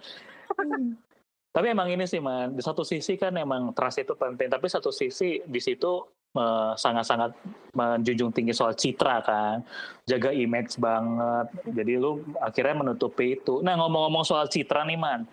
Tapi 1.51 1.67
emang 1.67 1.91
ini 1.93 2.07
sih 2.07 2.23
man, 2.23 2.55
di 2.55 2.63
satu 2.63 2.81
sisi 2.81 3.19
kan 3.19 3.35
emang 3.35 3.75
trust 3.75 3.99
itu 3.99 4.15
penting, 4.15 4.47
tapi 4.47 4.71
satu 4.71 4.87
sisi 4.87 5.43
di 5.43 5.59
situ 5.59 5.99
eh, 6.31 6.71
sangat-sangat 6.79 7.35
menjunjung 7.75 8.31
tinggi 8.31 8.55
soal 8.55 8.71
citra 8.71 9.19
kan, 9.19 9.59
jaga 10.07 10.31
image 10.31 10.79
banget. 10.79 11.51
Jadi 11.75 11.99
lu 11.99 12.23
akhirnya 12.39 12.87
menutupi 12.87 13.35
itu. 13.35 13.59
Nah 13.59 13.75
ngomong-ngomong 13.83 14.23
soal 14.23 14.47
citra 14.47 14.87
nih 14.87 14.95
man, 14.95 15.27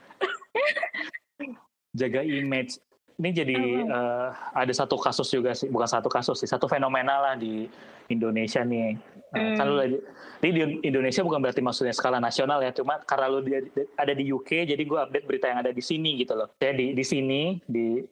jaga 1.94 2.20
image 2.24 2.80
ini 3.18 3.30
jadi 3.34 3.58
uh, 3.90 4.30
ada 4.54 4.70
satu 4.70 4.94
kasus 4.94 5.26
juga 5.26 5.50
sih 5.50 5.66
bukan 5.66 5.90
satu 5.90 6.06
kasus 6.06 6.38
sih 6.38 6.46
satu 6.46 6.70
fenomena 6.70 7.18
lah 7.18 7.34
di 7.34 7.66
Indonesia 8.06 8.62
nih 8.62 8.94
uh, 9.34 9.38
mm. 9.38 9.56
kan 9.58 9.66
lu 9.66 9.74
hmm. 9.82 9.98
di 10.38 10.48
Indonesia 10.86 11.26
bukan 11.26 11.42
berarti 11.42 11.58
maksudnya 11.58 11.90
skala 11.90 12.22
nasional 12.22 12.62
ya 12.62 12.70
cuma 12.70 13.02
karena 13.02 13.26
lu 13.26 13.42
di, 13.42 13.58
ada 13.98 14.12
di 14.14 14.24
UK 14.30 14.70
jadi 14.70 14.82
gue 14.86 14.98
update 15.02 15.26
berita 15.26 15.50
yang 15.50 15.60
ada 15.66 15.74
di 15.74 15.82
sini 15.82 16.22
gitu 16.22 16.38
loh 16.38 16.54
saya 16.62 16.78
di 16.78 16.94
di 16.94 17.04
sini 17.04 17.58
di 17.66 18.06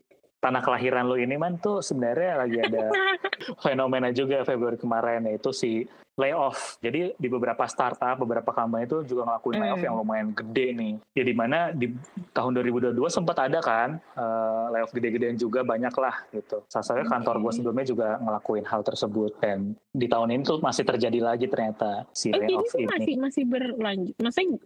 tanah 0.46 0.62
kelahiran 0.62 1.10
lo 1.10 1.18
ini 1.18 1.34
man 1.34 1.58
tuh 1.58 1.82
sebenarnya 1.82 2.46
lagi 2.46 2.62
ada 2.62 2.86
fenomena 3.66 4.14
juga 4.14 4.46
Februari 4.46 4.78
kemarin 4.78 5.26
yaitu 5.26 5.50
si 5.50 5.82
layoff. 6.16 6.80
Jadi 6.80 7.12
di 7.18 7.28
beberapa 7.28 7.68
startup, 7.68 8.16
beberapa 8.16 8.48
company 8.54 8.88
itu 8.88 9.04
juga 9.04 9.28
ngelakuin 9.28 9.58
layoff 9.60 9.84
yang 9.84 9.94
lumayan 10.00 10.32
gede 10.32 10.66
nih. 10.72 10.94
Ya 11.12 11.22
di 11.26 11.34
mana 11.36 11.74
di 11.74 11.92
tahun 12.32 12.56
2022 12.56 12.96
sempat 13.12 13.36
ada 13.42 13.60
kan 13.60 14.00
uh, 14.16 14.72
layoff 14.72 14.94
gede-gedean 14.96 15.36
juga 15.36 15.60
banyak 15.60 15.92
lah 15.92 16.24
gitu. 16.32 16.64
Salah 16.72 17.04
kantor 17.04 17.44
gue 17.44 17.52
sebelumnya 17.60 17.86
juga 17.86 18.08
ngelakuin 18.22 18.64
hal 18.64 18.80
tersebut 18.80 19.36
dan 19.44 19.76
di 19.92 20.08
tahun 20.08 20.32
ini 20.32 20.42
tuh 20.46 20.58
masih 20.64 20.88
terjadi 20.88 21.20
lagi 21.20 21.46
ternyata 21.52 22.08
si 22.16 22.32
eh, 22.32 22.40
layoff 22.40 22.72
ini. 22.80 22.88
Masih 22.88 23.14
masih 23.20 23.44
berlanjut. 23.44 24.16
Maksudnya 24.16 24.56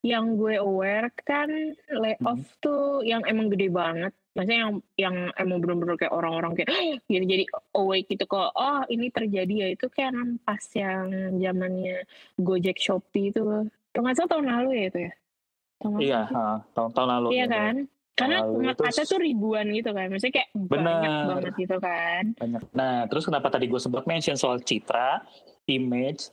yang 0.00 0.36
gue 0.36 0.56
aware 0.60 1.08
kan 1.24 1.48
layoff 1.88 2.40
hmm. 2.44 2.60
tuh 2.60 3.00
yang 3.08 3.24
emang 3.24 3.48
gede 3.48 3.72
banget 3.72 4.12
maksudnya 4.34 4.58
yang 4.62 4.72
yang 4.94 5.16
emang 5.34 5.58
bener-bener 5.58 5.96
kayak 5.98 6.14
orang-orang 6.14 6.52
kayak 6.54 6.70
gitu. 7.10 7.24
Jadi 7.26 7.44
awake 7.74 8.06
gitu 8.14 8.24
kok 8.30 8.50
oh 8.54 8.82
ini 8.86 9.10
terjadi 9.10 9.54
ya. 9.66 9.68
Itu 9.74 9.90
kayak 9.90 10.14
pas 10.46 10.64
yang 10.78 11.06
zamannya 11.38 12.06
Gojek 12.38 12.78
Shopee 12.78 13.34
itu. 13.34 13.42
Kalau 13.90 14.02
nggak 14.06 14.16
salah 14.16 14.30
tahun 14.30 14.46
lalu 14.46 14.70
ya 14.70 14.84
itu 14.86 14.98
ya? 15.02 15.12
Tahun 15.80 15.98
iya 15.98 16.20
uh, 16.30 16.58
tahun 16.76 16.90
tahun 16.94 17.08
lalu 17.18 17.28
iya 17.34 17.46
kan? 17.50 17.74
Karena 18.14 18.44
ada 18.44 19.02
tuh 19.08 19.20
ribuan 19.20 19.66
gitu 19.72 19.90
kan. 19.96 20.06
Maksudnya 20.12 20.34
kayak 20.44 20.50
bener. 20.54 20.84
banyak 20.84 21.12
banget 21.26 21.52
gitu 21.56 21.76
kan. 21.80 22.22
Banyak. 22.36 22.62
Nah 22.76 22.94
terus 23.08 23.24
kenapa 23.26 23.48
tadi 23.50 23.66
gue 23.66 23.80
sempat 23.80 24.04
mention 24.04 24.36
soal 24.36 24.60
citra 24.60 25.24
image 25.66 26.30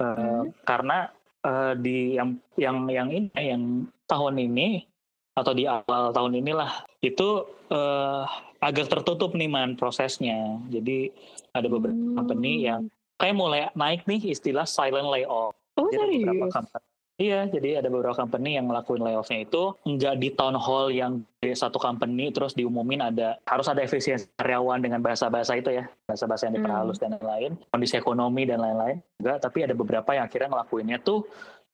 uh, 0.00 0.14
hmm. 0.14 0.42
karena 0.64 1.12
uh, 1.44 1.74
di 1.76 2.16
yang 2.16 2.40
yang 2.56 2.76
yang 2.88 3.08
ini 3.12 3.28
yang 3.36 3.62
tahun 4.08 4.40
ini 4.40 4.93
atau 5.34 5.52
di 5.52 5.66
awal 5.66 6.14
tahun 6.14 6.38
inilah 6.38 6.86
itu 7.02 7.46
uh, 7.70 8.24
agak 8.62 8.88
tertutup 8.90 9.34
nih 9.34 9.50
man 9.50 9.74
prosesnya. 9.74 10.62
Jadi 10.70 11.10
ada 11.52 11.66
beberapa 11.66 11.94
hmm. 11.94 12.16
company 12.16 12.52
yang 12.64 12.86
kayak 13.18 13.36
mulai 13.36 13.70
naik 13.74 14.06
nih 14.06 14.30
istilah 14.30 14.66
silent 14.66 15.10
layoff. 15.10 15.54
Oh 15.74 15.90
jadi 15.90 16.22
beberapa 16.22 16.54
company, 16.54 16.86
Iya, 17.14 17.46
jadi 17.46 17.78
ada 17.78 17.86
beberapa 17.94 18.26
company 18.26 18.58
yang 18.58 18.66
ngelakuin 18.66 18.98
layoffnya 18.98 19.46
itu 19.46 19.70
nggak 19.86 20.18
di 20.18 20.34
town 20.34 20.58
hall 20.58 20.90
yang 20.90 21.22
di 21.38 21.54
satu 21.54 21.78
company 21.78 22.34
terus 22.34 22.58
diumumin 22.58 22.98
ada 22.98 23.38
harus 23.46 23.70
ada 23.70 23.86
efisiensi 23.86 24.26
karyawan 24.34 24.82
dengan 24.82 24.98
bahasa-bahasa 24.98 25.54
itu 25.54 25.70
ya, 25.70 25.86
bahasa-bahasa 26.10 26.50
yang 26.50 26.58
diperhalus 26.58 26.98
hmm. 26.98 27.02
dan 27.06 27.10
lain-lain, 27.22 27.52
kondisi 27.70 27.94
ekonomi 27.94 28.50
dan 28.50 28.58
lain-lain. 28.58 28.98
Enggak, 29.22 29.46
tapi 29.46 29.62
ada 29.62 29.78
beberapa 29.78 30.10
yang 30.10 30.26
akhirnya 30.26 30.58
ngelakuinnya 30.58 30.98
tuh 31.06 31.22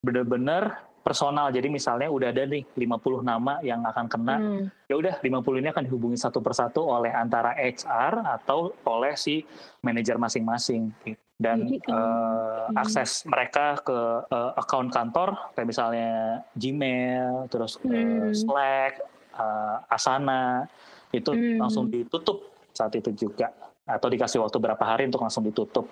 bener-bener 0.04 0.76
personal. 1.00 1.48
Jadi 1.50 1.68
misalnya 1.72 2.08
udah 2.12 2.28
ada 2.30 2.44
nih 2.44 2.62
50 2.76 3.24
nama 3.24 3.58
yang 3.64 3.80
akan 3.84 4.06
kena. 4.06 4.36
Hmm. 4.36 4.64
Ya 4.86 4.94
udah 4.96 5.14
50 5.20 5.60
ini 5.60 5.68
akan 5.72 5.84
dihubungi 5.88 6.18
satu 6.20 6.44
persatu 6.44 6.84
oleh 6.84 7.10
antara 7.10 7.56
HR 7.56 8.40
atau 8.40 8.76
oleh 8.84 9.16
si 9.16 9.42
manajer 9.80 10.20
masing-masing. 10.20 10.92
Dan 11.40 11.64
Jadi, 11.64 11.80
uh, 11.88 12.68
hmm. 12.68 12.76
akses 12.76 13.24
mereka 13.24 13.80
ke 13.80 13.98
uh, 14.28 14.52
account 14.60 14.92
kantor 14.92 15.32
kayak 15.56 15.68
misalnya 15.72 16.44
Gmail, 16.52 17.48
terus 17.48 17.80
hmm. 17.80 18.36
Slack, 18.36 19.00
uh, 19.40 19.80
Asana 19.88 20.68
itu 21.16 21.32
hmm. 21.32 21.56
langsung 21.56 21.88
ditutup 21.88 22.52
saat 22.76 22.92
itu 22.92 23.10
juga 23.16 23.50
atau 23.96 24.08
dikasih 24.10 24.38
waktu 24.42 24.58
berapa 24.60 24.84
hari 24.84 25.08
untuk 25.08 25.22
langsung 25.22 25.42
ditutup. 25.42 25.88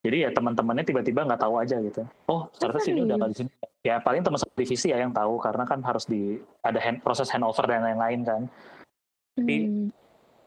Jadi 0.00 0.24
ya 0.24 0.30
teman-temannya 0.32 0.84
tiba-tiba 0.86 1.28
nggak 1.28 1.40
tahu 1.40 1.54
aja 1.60 1.76
gitu. 1.82 2.02
Oh 2.30 2.48
ternyata 2.56 2.80
sini 2.80 3.04
udah 3.04 3.16
nggak 3.20 3.30
di 3.32 3.38
sini. 3.44 3.50
Ya 3.80 3.96
paling 4.00 4.22
teman 4.24 4.38
satu 4.40 4.52
divisi 4.56 4.92
ya 4.92 5.00
yang 5.00 5.12
tahu 5.12 5.40
karena 5.40 5.64
kan 5.64 5.80
harus 5.84 6.04
di 6.04 6.40
ada 6.64 6.80
hand, 6.80 7.00
proses 7.00 7.28
handover 7.28 7.64
dan 7.68 7.84
lain-lain 7.84 8.20
kan. 8.24 8.42
Jadi 9.36 9.56
hmm. 9.66 9.88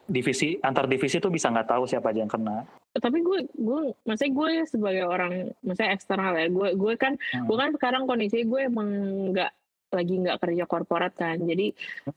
divisi 0.09 0.57
antar 0.61 0.85
divisi 0.85 1.17
tuh 1.21 1.33
bisa 1.33 1.49
nggak 1.49 1.69
tahu 1.69 1.83
siapa 1.85 2.13
aja 2.13 2.25
yang 2.25 2.31
kena. 2.31 2.65
Tapi 2.93 3.21
gue 3.21 3.39
gue 3.57 3.81
maksudnya 4.05 4.31
gue 4.33 4.49
sebagai 4.69 5.05
orang 5.05 5.53
maksudnya 5.65 5.91
eksternal 5.93 6.33
ya 6.37 6.47
gue 6.49 6.69
gue 6.77 6.93
kan 6.97 7.17
hmm. 7.17 7.45
gue 7.49 7.57
kan 7.57 7.69
sekarang 7.77 8.03
kondisi 8.05 8.45
gue 8.45 8.69
emang 8.69 8.89
nggak 9.33 9.51
lagi 9.93 10.19
nggak 10.19 10.41
kerja 10.41 10.63
korporat 10.65 11.13
kan. 11.15 11.37
Jadi 11.37 11.71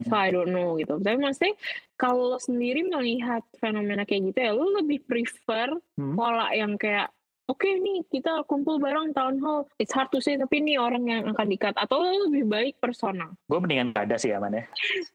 so 0.08 0.16
I 0.16 0.32
don't 0.32 0.50
know 0.50 0.74
gitu. 0.80 0.96
Tapi 0.96 1.20
maksudnya 1.20 1.54
kalau 2.00 2.36
sendiri 2.40 2.84
melihat 2.88 3.44
fenomena 3.60 4.04
kayak 4.04 4.32
gitu 4.32 4.38
ya 4.40 4.52
lo 4.52 4.68
lebih 4.80 5.04
prefer 5.04 5.72
hmm. 5.96 6.16
pola 6.16 6.52
yang 6.52 6.76
kayak 6.76 7.08
oke 7.46 7.62
okay, 7.62 7.78
nih 7.78 8.02
kita 8.10 8.42
kumpul 8.50 8.82
bareng 8.82 9.14
town 9.14 9.38
hall 9.38 9.70
it's 9.78 9.94
hard 9.94 10.10
to 10.10 10.18
say 10.18 10.34
tapi 10.34 10.58
ini 10.58 10.76
orang 10.76 11.06
yang 11.06 11.22
akan 11.30 11.46
dikat 11.46 11.74
atau 11.78 12.02
lebih 12.28 12.44
baik 12.46 12.74
personal? 12.82 13.32
Gue 13.48 13.58
mendingan 13.62 13.94
gak 13.94 14.12
ada 14.12 14.16
sih 14.18 14.34
aman 14.34 14.60
ya. 14.60 14.64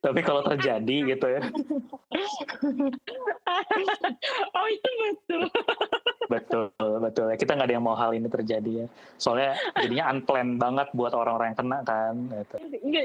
Tapi 0.02 0.20
kalau 0.26 0.42
terjadi 0.46 1.16
gitu 1.16 1.28
ya. 1.28 1.42
Oh 4.56 4.68
itu 4.72 4.90
betul 5.02 5.44
betul 6.30 6.70
betul 6.78 7.26
ya 7.34 7.38
kita 7.40 7.58
nggak 7.58 7.68
ada 7.72 7.76
yang 7.76 7.86
mau 7.86 7.98
hal 7.98 8.14
ini 8.14 8.30
terjadi 8.30 8.86
ya 8.86 8.88
soalnya 9.18 9.58
jadinya 9.74 10.06
unplanned 10.14 10.62
banget 10.62 10.88
buat 10.94 11.14
orang-orang 11.18 11.54
yang 11.54 11.60
kena 11.60 11.80
kan 11.82 12.14
gitu. 12.30 12.56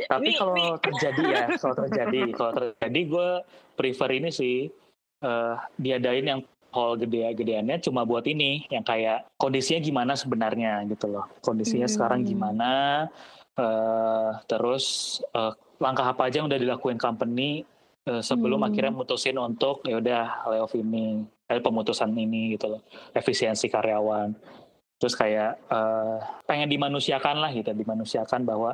tapi 0.04 0.28
kalau 0.36 0.76
terjadi 0.76 1.22
ya 1.24 1.44
kalau 1.56 1.74
terjadi 1.86 2.20
kalau 2.36 2.52
terjadi 2.52 3.00
gue 3.08 3.28
prefer 3.78 4.10
ini 4.20 4.28
sih 4.28 4.68
uh, 5.24 5.56
diadain 5.80 6.26
yang 6.26 6.40
hall 6.76 7.00
gede-gedeannya 7.00 7.80
cuma 7.80 8.04
buat 8.04 8.28
ini 8.28 8.68
yang 8.68 8.84
kayak 8.84 9.24
kondisinya 9.40 9.80
gimana 9.80 10.12
sebenarnya 10.12 10.84
gitu 10.92 11.08
loh 11.08 11.24
kondisinya 11.40 11.88
hmm. 11.88 11.94
sekarang 11.96 12.20
gimana 12.28 12.72
uh, 13.56 14.36
terus 14.44 15.18
uh, 15.32 15.56
langkah 15.80 16.04
apa 16.04 16.28
aja 16.28 16.44
yang 16.44 16.48
udah 16.52 16.60
dilakuin 16.60 17.00
company 17.00 17.64
sebelum 18.06 18.62
hmm. 18.62 18.68
akhirnya 18.70 18.92
mutusin 18.94 19.36
untuk 19.36 19.82
ya 19.82 19.98
udah 19.98 20.46
layoff 20.46 20.78
ini 20.78 21.26
eh, 21.50 21.58
pemutusan 21.58 22.14
ini 22.14 22.54
gitu 22.54 22.70
loh 22.70 22.82
efisiensi 23.10 23.66
karyawan 23.66 24.30
terus 24.96 25.12
kayak 25.12 25.60
uh, 25.68 26.16
pengen 26.48 26.72
dimanusiakan 26.72 27.36
lah 27.42 27.52
gitu 27.52 27.68
dimanusiakan 27.76 28.48
bahwa 28.48 28.72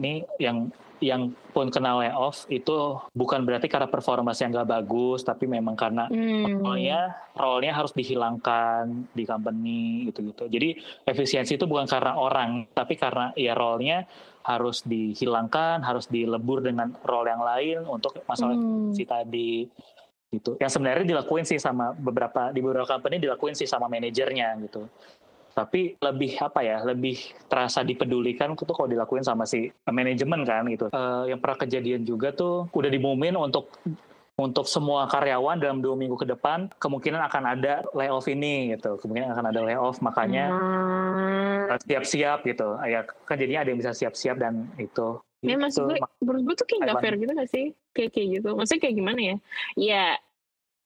ini 0.00 0.24
yang 0.40 0.72
yang 1.02 1.34
pun 1.50 1.68
kena 1.68 1.98
layoff 1.98 2.46
itu 2.46 2.96
bukan 3.12 3.42
berarti 3.42 3.66
karena 3.66 3.90
performa 3.90 4.30
yang 4.32 4.54
nggak 4.54 4.70
bagus, 4.70 5.26
tapi 5.26 5.50
memang 5.50 5.74
karena 5.74 6.06
hmm. 6.06 6.62
role-nya 6.62 7.00
role-nya 7.34 7.74
harus 7.74 7.90
dihilangkan 7.92 9.10
di 9.10 9.26
company 9.26 10.06
gitu-gitu. 10.08 10.46
Jadi 10.46 10.78
efisiensi 11.04 11.58
itu 11.58 11.66
bukan 11.66 11.90
karena 11.90 12.14
orang, 12.14 12.70
tapi 12.70 12.94
karena 12.94 13.34
ya 13.34 13.58
role-nya 13.58 14.06
harus 14.46 14.86
dihilangkan, 14.86 15.82
harus 15.82 16.06
dilebur 16.06 16.62
dengan 16.62 16.94
role 17.02 17.28
yang 17.28 17.42
lain 17.42 17.78
untuk 17.90 18.22
masalah 18.30 18.54
hmm. 18.54 18.94
si 18.94 19.02
tadi 19.02 19.66
gitu. 20.30 20.56
Yang 20.62 20.78
sebenarnya 20.78 21.04
dilakuin 21.04 21.44
sih 21.44 21.58
sama 21.58 21.92
beberapa 21.92 22.54
di 22.54 22.62
beberapa 22.62 22.86
company 22.86 23.18
dilakuin 23.18 23.58
sih 23.58 23.66
sama 23.66 23.90
manajernya 23.90 24.56
gitu 24.64 24.86
tapi 25.52 25.96
lebih 26.00 26.36
apa 26.40 26.60
ya 26.64 26.80
lebih 26.82 27.20
terasa 27.46 27.84
dipedulikan 27.84 28.56
tuh 28.56 28.74
kalau 28.74 28.88
dilakuin 28.88 29.24
sama 29.24 29.44
si 29.44 29.68
manajemen 29.88 30.42
kan 30.42 30.64
gitu 30.68 30.88
uh, 30.90 31.24
yang 31.28 31.38
pernah 31.38 31.58
kejadian 31.60 32.02
juga 32.02 32.32
tuh 32.32 32.68
udah 32.72 32.90
dimumin 32.90 33.36
untuk 33.36 33.68
untuk 34.40 34.64
semua 34.64 35.04
karyawan 35.12 35.60
dalam 35.60 35.84
dua 35.84 35.92
minggu 35.92 36.16
ke 36.16 36.24
depan 36.24 36.72
kemungkinan 36.80 37.20
akan 37.28 37.44
ada 37.52 37.84
layoff 37.92 38.26
ini 38.32 38.72
gitu 38.72 38.96
kemungkinan 38.96 39.36
akan 39.36 39.46
ada 39.52 39.60
layoff 39.60 40.00
makanya 40.00 40.48
hmm. 40.48 41.78
siap-siap 41.84 42.42
gitu 42.48 42.80
ya 42.88 43.04
kan 43.04 43.36
jadinya 43.36 43.60
ada 43.62 43.68
yang 43.70 43.80
bisa 43.80 43.92
siap-siap 43.92 44.40
dan 44.40 44.66
itu 44.80 45.20
Ya 45.42 45.58
maksud 45.58 45.90
gue, 45.90 45.98
menurut 46.22 46.42
gue 46.46 46.54
tuh 46.54 46.66
kayak 46.70 46.82
gak 46.86 47.02
fair 47.02 47.14
gitu 47.18 47.32
gak 47.34 47.50
sih? 47.50 47.74
Kayak 47.90 48.10
kayak 48.14 48.28
gitu. 48.38 48.48
Maksudnya 48.54 48.82
kayak 48.86 48.94
gimana 48.94 49.20
ya? 49.20 49.36
Ya, 49.74 50.04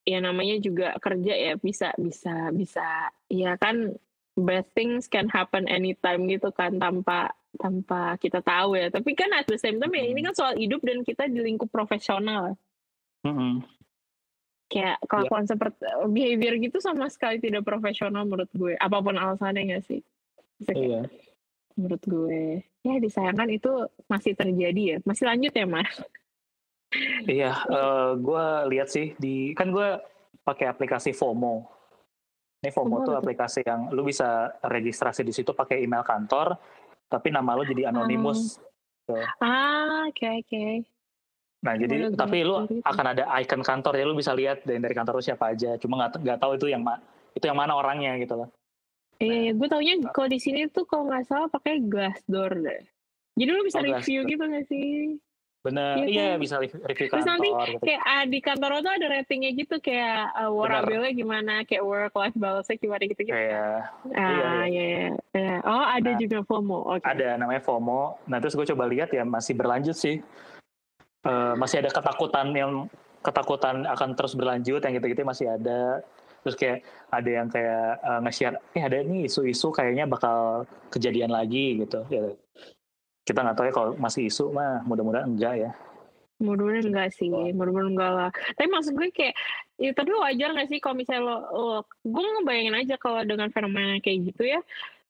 ya 0.07 0.17
namanya 0.17 0.55
juga 0.57 0.87
kerja 0.97 1.33
ya 1.35 1.53
bisa 1.61 1.93
bisa 2.01 2.49
bisa 2.55 3.13
ya 3.29 3.53
kan 3.61 3.93
bad 4.37 4.69
things 4.77 5.09
can 5.09 5.25
happen 5.33 5.65
anytime 5.65 6.29
gitu 6.29 6.53
kan 6.53 6.77
tanpa 6.77 7.33
tanpa 7.57 8.15
kita 8.21 8.39
tahu 8.45 8.77
ya. 8.77 8.93
Tapi 8.93 9.17
kan 9.17 9.33
at 9.33 9.49
the 9.49 9.57
same 9.57 9.81
time 9.81 9.97
ya 9.97 10.05
ini 10.05 10.21
kan 10.21 10.37
soal 10.37 10.53
hidup 10.53 10.85
dan 10.85 11.01
kita 11.01 11.25
di 11.27 11.41
lingkup 11.41 11.73
profesional. 11.73 12.53
Mm-hmm. 13.25 13.65
kayak 14.67 14.99
kelakuan 15.07 15.47
yeah. 15.47 15.51
seperti 15.55 15.79
behavior 16.11 16.53
gitu 16.59 16.77
sama 16.83 17.07
sekali 17.07 17.39
tidak 17.39 17.63
profesional 17.63 18.27
menurut 18.27 18.51
gue. 18.51 18.75
Apa 18.75 18.99
pun 18.99 19.15
alasannya 19.15 19.79
gak 19.79 19.83
sih? 19.87 20.03
Iya. 20.67 21.07
menurut 21.79 22.03
gue. 22.03 22.67
Ya 22.83 22.95
disayangkan 22.99 23.47
itu 23.47 23.71
masih 24.11 24.35
terjadi 24.35 24.81
ya. 24.83 24.97
Masih 25.07 25.23
lanjut 25.23 25.53
ya 25.55 25.65
mas? 25.65 25.91
Iya 27.27 27.51
uh, 27.67 28.15
gue 28.15 28.45
lihat 28.75 28.87
sih 28.91 29.15
di 29.19 29.51
kan 29.55 29.71
gue 29.71 29.99
pakai 30.47 30.71
aplikasi 30.71 31.11
FOMO 31.11 31.76
ini 32.57 32.69
FOMO 32.73 33.05
tuh 33.05 33.15
aplikasi 33.17 33.61
yang 33.61 33.93
lu 33.93 34.01
bisa 34.01 34.49
registrasi 34.65 35.21
di 35.21 35.29
situ 35.29 35.53
pakai 35.53 35.85
email 35.85 36.01
kantor, 36.01 36.57
tapi 37.05 37.29
nama 37.29 37.53
lu 37.53 37.63
jadi 37.63 37.93
anonimus. 37.93 38.57
Hmm. 39.05 39.23
Ah, 39.39 40.09
oke 40.09 40.17
okay, 40.17 40.31
oke. 40.41 40.49
Okay. 40.49 40.73
Nah 41.63 41.73
jadi 41.77 41.95
Boleh 42.09 42.17
tapi 42.17 42.37
lu 42.45 42.55
gitu. 42.69 42.81
akan 42.85 43.05
ada 43.17 43.23
icon 43.41 43.63
kantor 43.65 43.93
ya 43.97 44.05
lu 44.05 44.13
bisa 44.13 44.31
lihat 44.33 44.61
dari, 44.65 44.77
dari 44.81 44.93
kantor 44.93 45.21
lu 45.21 45.23
siapa 45.23 45.53
aja. 45.53 45.77
Cuma 45.77 45.97
nggak 46.01 46.21
nggak 46.21 46.39
tahu 46.41 46.51
itu 46.57 46.67
yang 46.69 46.81
ma 46.85 46.97
itu 47.33 47.45
yang 47.45 47.57
mana 47.57 47.77
orangnya 47.77 48.17
gitu 48.21 48.37
loh. 48.37 48.49
Eh, 49.17 49.49
nah, 49.49 49.57
gue 49.57 49.67
taunya 49.69 49.95
kalau 50.13 50.29
di 50.29 50.37
sini 50.37 50.69
tuh 50.69 50.85
kalau 50.85 51.09
nggak 51.09 51.25
salah 51.25 51.49
pakai 51.49 51.81
Glassdoor 51.81 52.51
deh. 52.61 52.81
Jadi 53.37 53.49
lu 53.49 53.61
bisa 53.65 53.81
oh, 53.81 53.85
review 53.85 54.25
gitu 54.25 54.43
nggak 54.45 54.65
sih? 54.69 55.17
Bener, 55.67 56.07
iya, 56.07 56.07
iya 56.07 56.27
bisa 56.39 56.55
review, 56.63 56.79
Terus 57.11 57.11
kantor. 57.11 57.27
nanti 57.27 57.49
gitu. 57.51 57.83
kayak 57.83 58.01
uh, 58.07 58.25
di 58.31 58.39
kantor 58.39 58.71
tuh 58.79 58.93
ada 58.95 59.05
ratingnya 59.11 59.51
gitu 59.51 59.75
kayak 59.83 60.31
uh, 60.39 60.51
warabelnya 60.55 61.11
gimana, 61.11 61.53
kayak 61.67 61.83
work 61.83 62.15
life 62.15 62.37
balance 62.39 62.71
gimana 62.79 63.03
gitu 63.03 63.21
gitu. 63.27 63.35
Kayak, 63.35 63.91
ah, 64.15 64.31
iya, 64.31 64.49
iya. 64.71 64.87
iya, 64.87 64.87
iya. 65.35 65.55
Oh 65.67 65.83
ada 65.83 66.15
Nah, 66.15 66.19
juga 66.23 66.37
FOMO. 66.47 66.79
Oke. 66.95 67.03
ada 67.03 67.35
namanya 67.35 67.59
FOMO. 67.59 68.23
Nah 68.31 68.37
terus 68.39 68.55
gue 68.55 68.63
coba 68.71 68.87
lihat 68.87 69.11
ya 69.11 69.27
masih 69.27 69.53
berlanjut 69.59 69.99
sih. 69.99 70.23
Eh, 71.27 71.53
masih 71.59 71.83
ada 71.83 71.91
ketakutan 71.91 72.47
yang 72.55 72.71
ketakutan 73.19 73.83
akan 73.83 74.15
terus 74.15 74.31
berlanjut 74.37 74.79
yang 74.79 74.93
gitu-gitu 74.95 75.27
masih 75.27 75.51
ada. 75.51 75.99
Terus 76.45 76.55
kayak 76.55 76.77
ada 77.11 77.29
yang 77.29 77.47
kayak 77.51 77.87
eh, 77.99 78.19
nge-share, 78.23 78.55
eh 78.71 78.83
ada 78.87 78.97
nih 79.03 79.27
isu-isu 79.27 79.67
kayaknya 79.75 80.07
bakal 80.07 80.63
kejadian 80.87 81.35
lagi 81.35 81.83
gitu. 81.83 82.07
Ya, 82.07 82.31
kita 83.27 83.43
nggak 83.43 83.55
tahu 83.59 83.65
ya 83.67 83.73
kalau 83.75 83.91
masih 83.99 84.31
isu 84.31 84.55
mah 84.55 84.87
mudah-mudahan 84.87 85.27
enggak 85.27 85.55
ya. 85.67 85.71
Mudah-mudahan 86.39 86.87
enggak 86.87 87.09
sih, 87.11 87.27
mudah-mudahan 87.27 87.91
enggak 87.91 88.11
lah. 88.15 88.29
Tapi 88.55 88.67
maksud 88.71 88.95
gue 88.95 89.11
kayak, 89.11 89.35
ya 89.75 89.91
tapi 89.91 90.15
wajar 90.15 90.55
gak 90.55 90.69
sih 90.71 90.79
kalau 90.79 90.95
misalnya 90.95 91.27
lo, 91.27 91.37
lo 91.51 91.77
gue 92.07 92.23
ngebayangin 92.23 92.75
aja 92.79 92.95
kalau 92.95 93.27
dengan 93.27 93.51
fenomena 93.51 93.99
kayak 93.99 94.31
gitu 94.31 94.47
ya, 94.47 94.63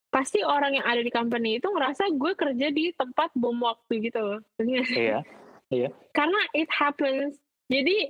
pasti 0.09 0.41
orang 0.41 0.81
yang 0.81 0.85
ada 0.89 1.05
di 1.05 1.13
company 1.13 1.61
itu 1.61 1.69
ngerasa 1.69 2.09
gue 2.09 2.31
kerja 2.33 2.67
di 2.73 2.89
tempat 2.97 3.29
bom 3.37 3.59
waktu 3.61 3.93
gitu 4.01 4.17
loh. 4.17 4.39
Nggak? 4.57 4.87
Iya, 4.97 5.19
iya. 5.69 5.89
Karena 6.09 6.41
it 6.57 6.71
happens. 6.73 7.37
Jadi 7.67 8.09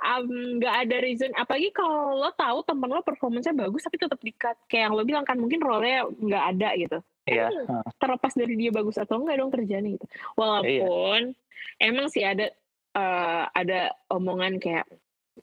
um, 0.00 0.58
nggak 0.58 0.74
ada 0.88 0.96
reason 1.04 1.30
apalagi 1.36 1.70
kalau 1.70 2.16
lo 2.16 2.32
tahu 2.34 2.64
temen 2.64 2.88
lo 2.88 3.04
performance-nya 3.04 3.54
bagus 3.54 3.84
tapi 3.84 3.96
tetap 4.00 4.20
di-cut 4.20 4.56
kayak 4.66 4.90
yang 4.90 4.94
lo 4.96 5.04
bilang 5.04 5.24
kan 5.28 5.36
mungkin 5.36 5.60
role-nya 5.60 6.08
nggak 6.08 6.44
ada 6.56 6.68
gitu 6.76 6.98
Iya. 7.30 7.46
Kan 7.66 7.82
terlepas 7.96 8.32
dari 8.34 8.54
dia 8.58 8.70
bagus 8.70 8.96
atau 8.98 9.22
enggak 9.22 9.38
dong 9.38 9.52
kerjanya 9.54 9.88
gitu 9.94 10.06
walaupun 10.34 11.32
emang 11.78 12.06
sih 12.10 12.26
ada 12.26 12.50
eh, 12.94 13.44
ada 13.54 13.80
omongan 14.10 14.58
kayak 14.58 14.84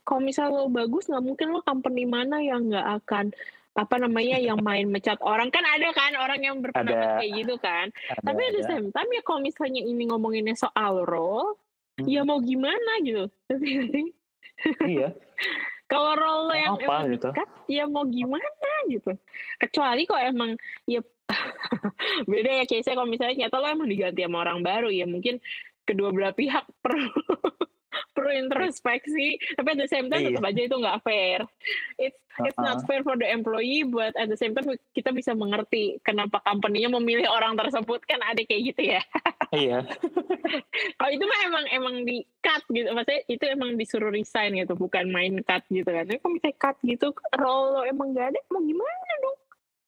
kalau 0.04 0.20
misal 0.20 0.52
lo 0.52 0.68
bagus 0.68 1.08
nggak 1.08 1.24
mungkin 1.24 1.48
lo 1.50 1.60
company 1.64 2.04
mana 2.04 2.38
yang 2.38 2.68
nggak 2.68 2.88
akan 3.02 3.32
apa 3.78 3.94
namanya 3.94 4.42
yang 4.42 4.58
main 4.58 4.90
mecat 4.90 5.22
orang 5.22 5.54
kan 5.54 5.62
ada 5.62 5.94
kan 5.94 6.10
orang 6.18 6.42
yang 6.42 6.58
berpendapat 6.58 7.22
kayak 7.22 7.30
gitu 7.38 7.54
kan 7.62 7.86
Ada, 8.10 8.26
tapi 8.26 8.42
at 8.42 8.52
the 8.58 8.62
ada. 8.66 8.70
same 8.74 8.88
time 8.90 9.10
ya 9.14 9.22
kalau 9.22 9.40
misalnya 9.40 9.82
ini 9.82 10.02
ngomonginnya 10.10 10.58
soal 10.58 11.06
role 11.06 11.56
Hmm. 11.98 12.06
ya 12.06 12.22
mau 12.22 12.38
gimana 12.38 13.02
gitu? 13.02 13.26
Iya. 14.86 15.10
kalau 15.90 16.14
role 16.14 16.54
yang 16.54 16.78
Apa 16.78 16.84
emang 16.86 17.04
gitu. 17.10 17.28
dekat 17.34 17.48
ya 17.66 17.84
mau 17.90 18.06
gimana 18.06 18.70
gitu 18.86 19.18
kecuali 19.58 20.06
kok 20.06 20.20
emang 20.22 20.54
ya 20.86 21.02
beda 22.30 22.50
ya 22.60 22.64
case 22.64 22.88
kalau 22.88 23.06
misalnya 23.06 23.46
nyata 23.46 23.56
lo 23.58 23.66
emang 23.68 23.88
diganti 23.88 24.24
sama 24.24 24.42
orang 24.42 24.60
baru 24.60 24.88
ya 24.88 25.04
mungkin 25.04 25.38
kedua 25.84 26.12
belah 26.12 26.32
pihak 26.32 26.64
perlu 26.84 27.12
perlu 28.12 28.30
introspeksi 28.34 29.38
tapi 29.54 29.68
at 29.74 29.78
the 29.78 29.90
same 29.90 30.10
time 30.10 30.20
Iya. 30.22 30.28
tetap 30.34 30.44
aja 30.44 30.60
itu 30.60 30.76
nggak 30.76 31.00
fair 31.02 31.38
it's 31.96 32.18
it's 32.42 32.58
not 32.58 32.78
Uh-uh. 32.82 32.86
fair 32.86 33.02
for 33.02 33.14
the 33.14 33.26
employee 33.26 33.82
but 33.82 34.10
at 34.14 34.26
the 34.26 34.38
same 34.38 34.54
time 34.54 34.66
kita 34.92 35.10
bisa 35.10 35.34
mengerti 35.34 35.98
kenapa 36.02 36.42
company-nya 36.42 36.90
memilih 36.90 37.26
orang 37.30 37.54
tersebut 37.54 38.02
kan 38.04 38.18
ada 38.22 38.42
kayak 38.42 38.74
gitu 38.74 38.82
ya 38.94 39.02
Iya. 39.48 39.80
kalau 41.00 41.10
itu 41.10 41.24
mah 41.24 41.40
emang 41.48 41.64
emang 41.72 41.94
di 42.04 42.20
cut 42.44 42.60
gitu 42.68 42.92
maksudnya 42.92 43.24
itu 43.26 43.44
emang 43.48 43.70
disuruh 43.80 44.12
resign 44.12 44.60
gitu 44.60 44.76
bukan 44.76 45.08
main 45.08 45.40
cut 45.40 45.64
gitu 45.72 45.88
kan 45.88 46.04
tapi 46.04 46.20
kalau 46.20 46.36
misalnya 46.36 46.58
cut 46.60 46.76
gitu 46.84 47.06
role 47.32 47.68
lo 47.72 47.82
emang 47.88 48.12
gak 48.12 48.36
ada 48.36 48.40
mau 48.52 48.60
gimana 48.60 49.12
dong 49.24 49.38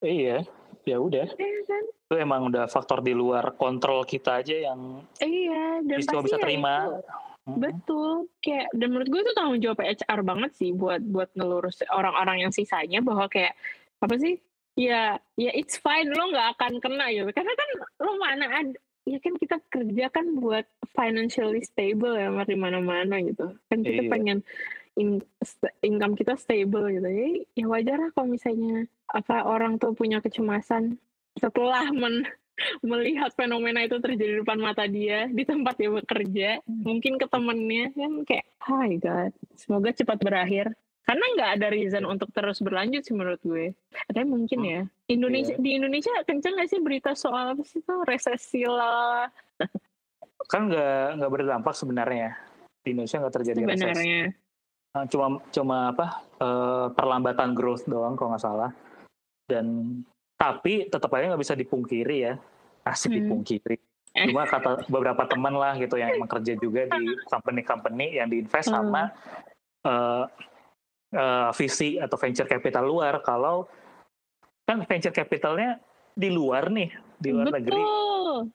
Iya. 0.01 0.39
Ya 0.83 0.97
udah. 0.97 1.27
ya 1.29 1.51
kan 1.65 1.85
Itu 1.87 2.15
emang 2.17 2.49
udah 2.49 2.67
faktor 2.67 3.01
di 3.01 3.13
luar 3.13 3.55
kontrol 3.55 4.03
kita 4.03 4.41
aja 4.41 4.73
yang 4.73 5.05
iya 5.19 5.79
dan 5.81 5.99
pasti 6.01 6.17
bisa 6.25 6.37
ya 6.37 6.43
terima. 6.43 6.75
itu. 6.85 6.99
betul 7.51 8.11
kayak 8.39 8.69
dan 8.71 8.89
menurut 8.89 9.09
gue 9.09 9.21
itu 9.23 9.33
tanggung 9.33 9.59
jawab 9.59 9.81
HR 9.81 10.21
banget 10.23 10.51
sih 10.55 10.71
buat 10.71 11.03
buat 11.03 11.33
ngelurus 11.33 11.83
orang-orang 11.89 12.47
yang 12.47 12.53
sisanya 12.53 13.01
bahwa 13.01 13.27
kayak 13.27 13.57
apa 13.99 14.15
sih 14.17 14.39
ya 14.77 15.19
ya 15.35 15.51
it's 15.51 15.75
fine 15.77 16.07
lo 16.09 16.31
nggak 16.31 16.55
akan 16.55 16.79
kena 16.79 17.11
gitu 17.11 17.27
karena 17.33 17.51
kan 17.51 17.69
lo 17.99 18.13
mana 18.17 18.45
ada 18.47 18.77
ya 19.03 19.19
kan 19.19 19.35
kita 19.35 19.57
kerja 19.67 20.07
kan 20.09 20.37
buat 20.37 20.63
financially 20.93 21.65
stable 21.65 22.15
ya 22.15 22.29
di 22.45 22.55
mana-mana 22.55 23.19
gitu 23.19 23.57
kan 23.67 23.79
kita 23.81 24.07
Iya. 24.07 24.11
pengen 24.13 24.39
in- 24.95 25.25
income 25.81 26.15
kita 26.15 26.37
stable 26.37 26.87
gitu 26.93 27.09
ya 27.09 27.27
ya 27.57 27.67
wajar 27.67 27.99
lah 27.99 28.11
kalau 28.13 28.31
misalnya 28.31 28.85
apa 29.11 29.43
orang 29.47 29.77
tuh 29.77 29.93
punya 29.93 30.23
kecemasan 30.23 30.99
setelah 31.39 31.91
men 31.91 32.23
melihat 32.85 33.33
fenomena 33.33 33.81
itu 33.85 33.97
terjadi 33.99 34.37
di 34.37 34.39
depan 34.45 34.61
mata 34.61 34.85
dia 34.85 35.27
di 35.33 35.49
tempat 35.49 35.81
dia 35.81 35.91
bekerja 35.91 36.51
mungkin 36.69 37.17
ke 37.17 37.25
temennya 37.25 37.89
kan 37.97 38.13
kayak 38.29 38.47
hi 38.61 39.01
god 39.01 39.33
semoga 39.57 39.93
cepat 39.93 40.19
berakhir. 40.21 40.73
Karena 41.01 41.27
nggak 41.35 41.51
ada 41.59 41.69
reason 41.75 42.07
untuk 42.07 42.31
terus 42.31 42.63
berlanjut 42.63 43.03
sih 43.03 43.17
menurut 43.17 43.43
gue. 43.43 43.75
Tapi 43.91 44.23
mungkin 44.23 44.63
ya 44.63 44.83
Indonesia 45.11 45.59
di 45.59 45.75
Indonesia 45.75 46.13
kenceng 46.23 46.55
gak 46.55 46.71
sih 46.71 46.79
berita 46.79 47.19
soal 47.19 47.57
apa 47.57 47.67
sih 47.67 47.83
tuh 47.83 48.07
resesi 48.07 48.63
lah? 48.63 49.27
Kan 50.47 50.71
nggak 50.71 51.19
nggak 51.19 51.33
berdampak 51.35 51.75
sebenarnya. 51.75 52.39
Di 52.87 52.95
Indonesia 52.95 53.27
nggak 53.27 53.35
terjadi 53.43 53.61
resesi. 53.67 53.81
sebenarnya. 53.81 54.23
Nah, 54.91 55.05
Cuma 55.11 55.27
cuma 55.51 55.77
apa 55.91 56.07
eh, 56.39 56.87
perlambatan 56.95 57.59
growth 57.59 57.91
doang 57.91 58.15
kalau 58.15 58.31
nggak 58.31 58.45
salah. 58.47 58.71
Dan 59.51 59.67
tapi 60.39 60.87
tetap 60.89 61.11
aja 61.13 61.35
nggak 61.35 61.43
bisa 61.43 61.55
dipungkiri 61.59 62.17
ya. 62.31 62.35
Asik 62.87 63.13
Hmm. 63.13 63.19
dipungkiri. 63.21 63.77
Cuma 64.11 64.47
kata 64.47 64.87
beberapa 64.89 65.23
teman 65.27 65.55
lah 65.55 65.77
gitu 65.79 65.99
yang 65.99 66.15
emang 66.17 66.31
kerja 66.31 66.55
juga 66.59 66.87
di 66.91 67.15
company-company 67.29 68.19
yang 68.19 68.31
diinvest 68.31 68.71
Hmm. 68.71 68.79
sama 68.79 69.03
eh, 69.81 70.25
eh, 71.17 71.51
visi 71.57 71.97
atau 71.97 72.17
venture 72.21 72.45
capital 72.45 72.85
luar 72.85 73.25
kalau 73.25 73.65
kan 74.69 74.85
venture 74.85 75.11
capitalnya 75.11 75.81
di 76.13 76.29
luar 76.29 76.69
nih 76.69 76.93
di 77.17 77.33
luar 77.33 77.49
negeri 77.49 77.81
betul 77.81 78.11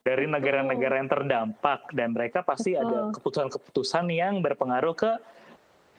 dari 0.06 0.26
negara-negara 0.26 0.96
yang 1.02 1.10
terdampak 1.12 1.92
dan 1.92 2.16
mereka 2.16 2.42
pasti 2.42 2.74
ada 2.78 3.10
Betul. 3.10 3.20
keputusan-keputusan 3.20 4.06
yang 4.10 4.40
berpengaruh 4.40 4.96
ke 4.96 5.12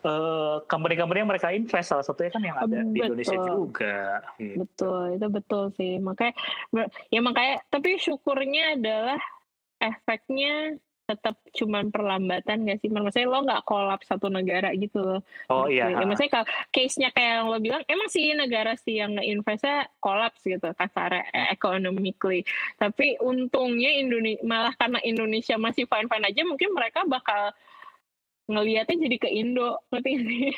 eh, 0.07 0.57
company-company 0.71 1.19
yang 1.27 1.31
mereka 1.31 1.51
invest 1.51 1.91
salah 1.91 2.07
satunya 2.07 2.31
kan 2.31 2.43
yang 2.43 2.57
ada 2.57 2.79
di 2.87 2.99
Indonesia 3.03 3.37
Betul. 3.37 3.51
juga 3.51 3.99
gitu. 4.39 4.57
betul 4.63 5.03
itu 5.19 5.27
betul 5.29 5.65
sih. 5.75 5.93
Makanya 5.99 6.35
ya 7.11 7.21
makanya 7.21 7.55
tapi 7.69 7.99
syukurnya 7.99 8.79
adalah 8.79 9.19
efeknya 9.83 10.79
tetap 11.07 11.39
cuman 11.55 11.95
perlambatan 11.95 12.67
gak 12.67 12.83
sih? 12.83 12.91
Maksudnya 12.91 13.31
lo 13.31 13.47
nggak 13.47 13.63
kolaps 13.63 14.11
satu 14.11 14.27
negara 14.27 14.75
gitu 14.75 14.99
loh. 14.99 15.21
Oh 15.47 15.71
iya 15.71 15.87
ya, 15.87 16.03
maksudnya 16.03 16.43
kalau 16.43 16.47
case-nya 16.75 17.15
kayak 17.15 17.33
yang 17.41 17.47
lo 17.47 17.59
bilang 17.63 17.83
emang 17.87 18.11
sih 18.11 18.35
negara 18.35 18.75
sih 18.75 18.99
yang 18.99 19.15
nge-investnya 19.15 19.87
kolaps 20.03 20.43
gitu 20.43 20.67
kasar 20.75 21.23
economically. 21.55 22.43
Tapi 22.75 23.23
untungnya 23.23 23.95
Indonesia 23.95 24.43
malah 24.43 24.75
karena 24.75 24.99
Indonesia 25.07 25.55
masih 25.55 25.87
fine-fine 25.87 26.27
aja 26.27 26.43
mungkin 26.43 26.75
mereka 26.75 27.07
bakal 27.07 27.55
ngelihatnya 28.47 28.97
jadi 28.99 29.17
ke 29.19 29.29
Indo 29.29 29.83
ngerti 29.91 30.09
nggak 30.11 30.27
sih 30.31 30.55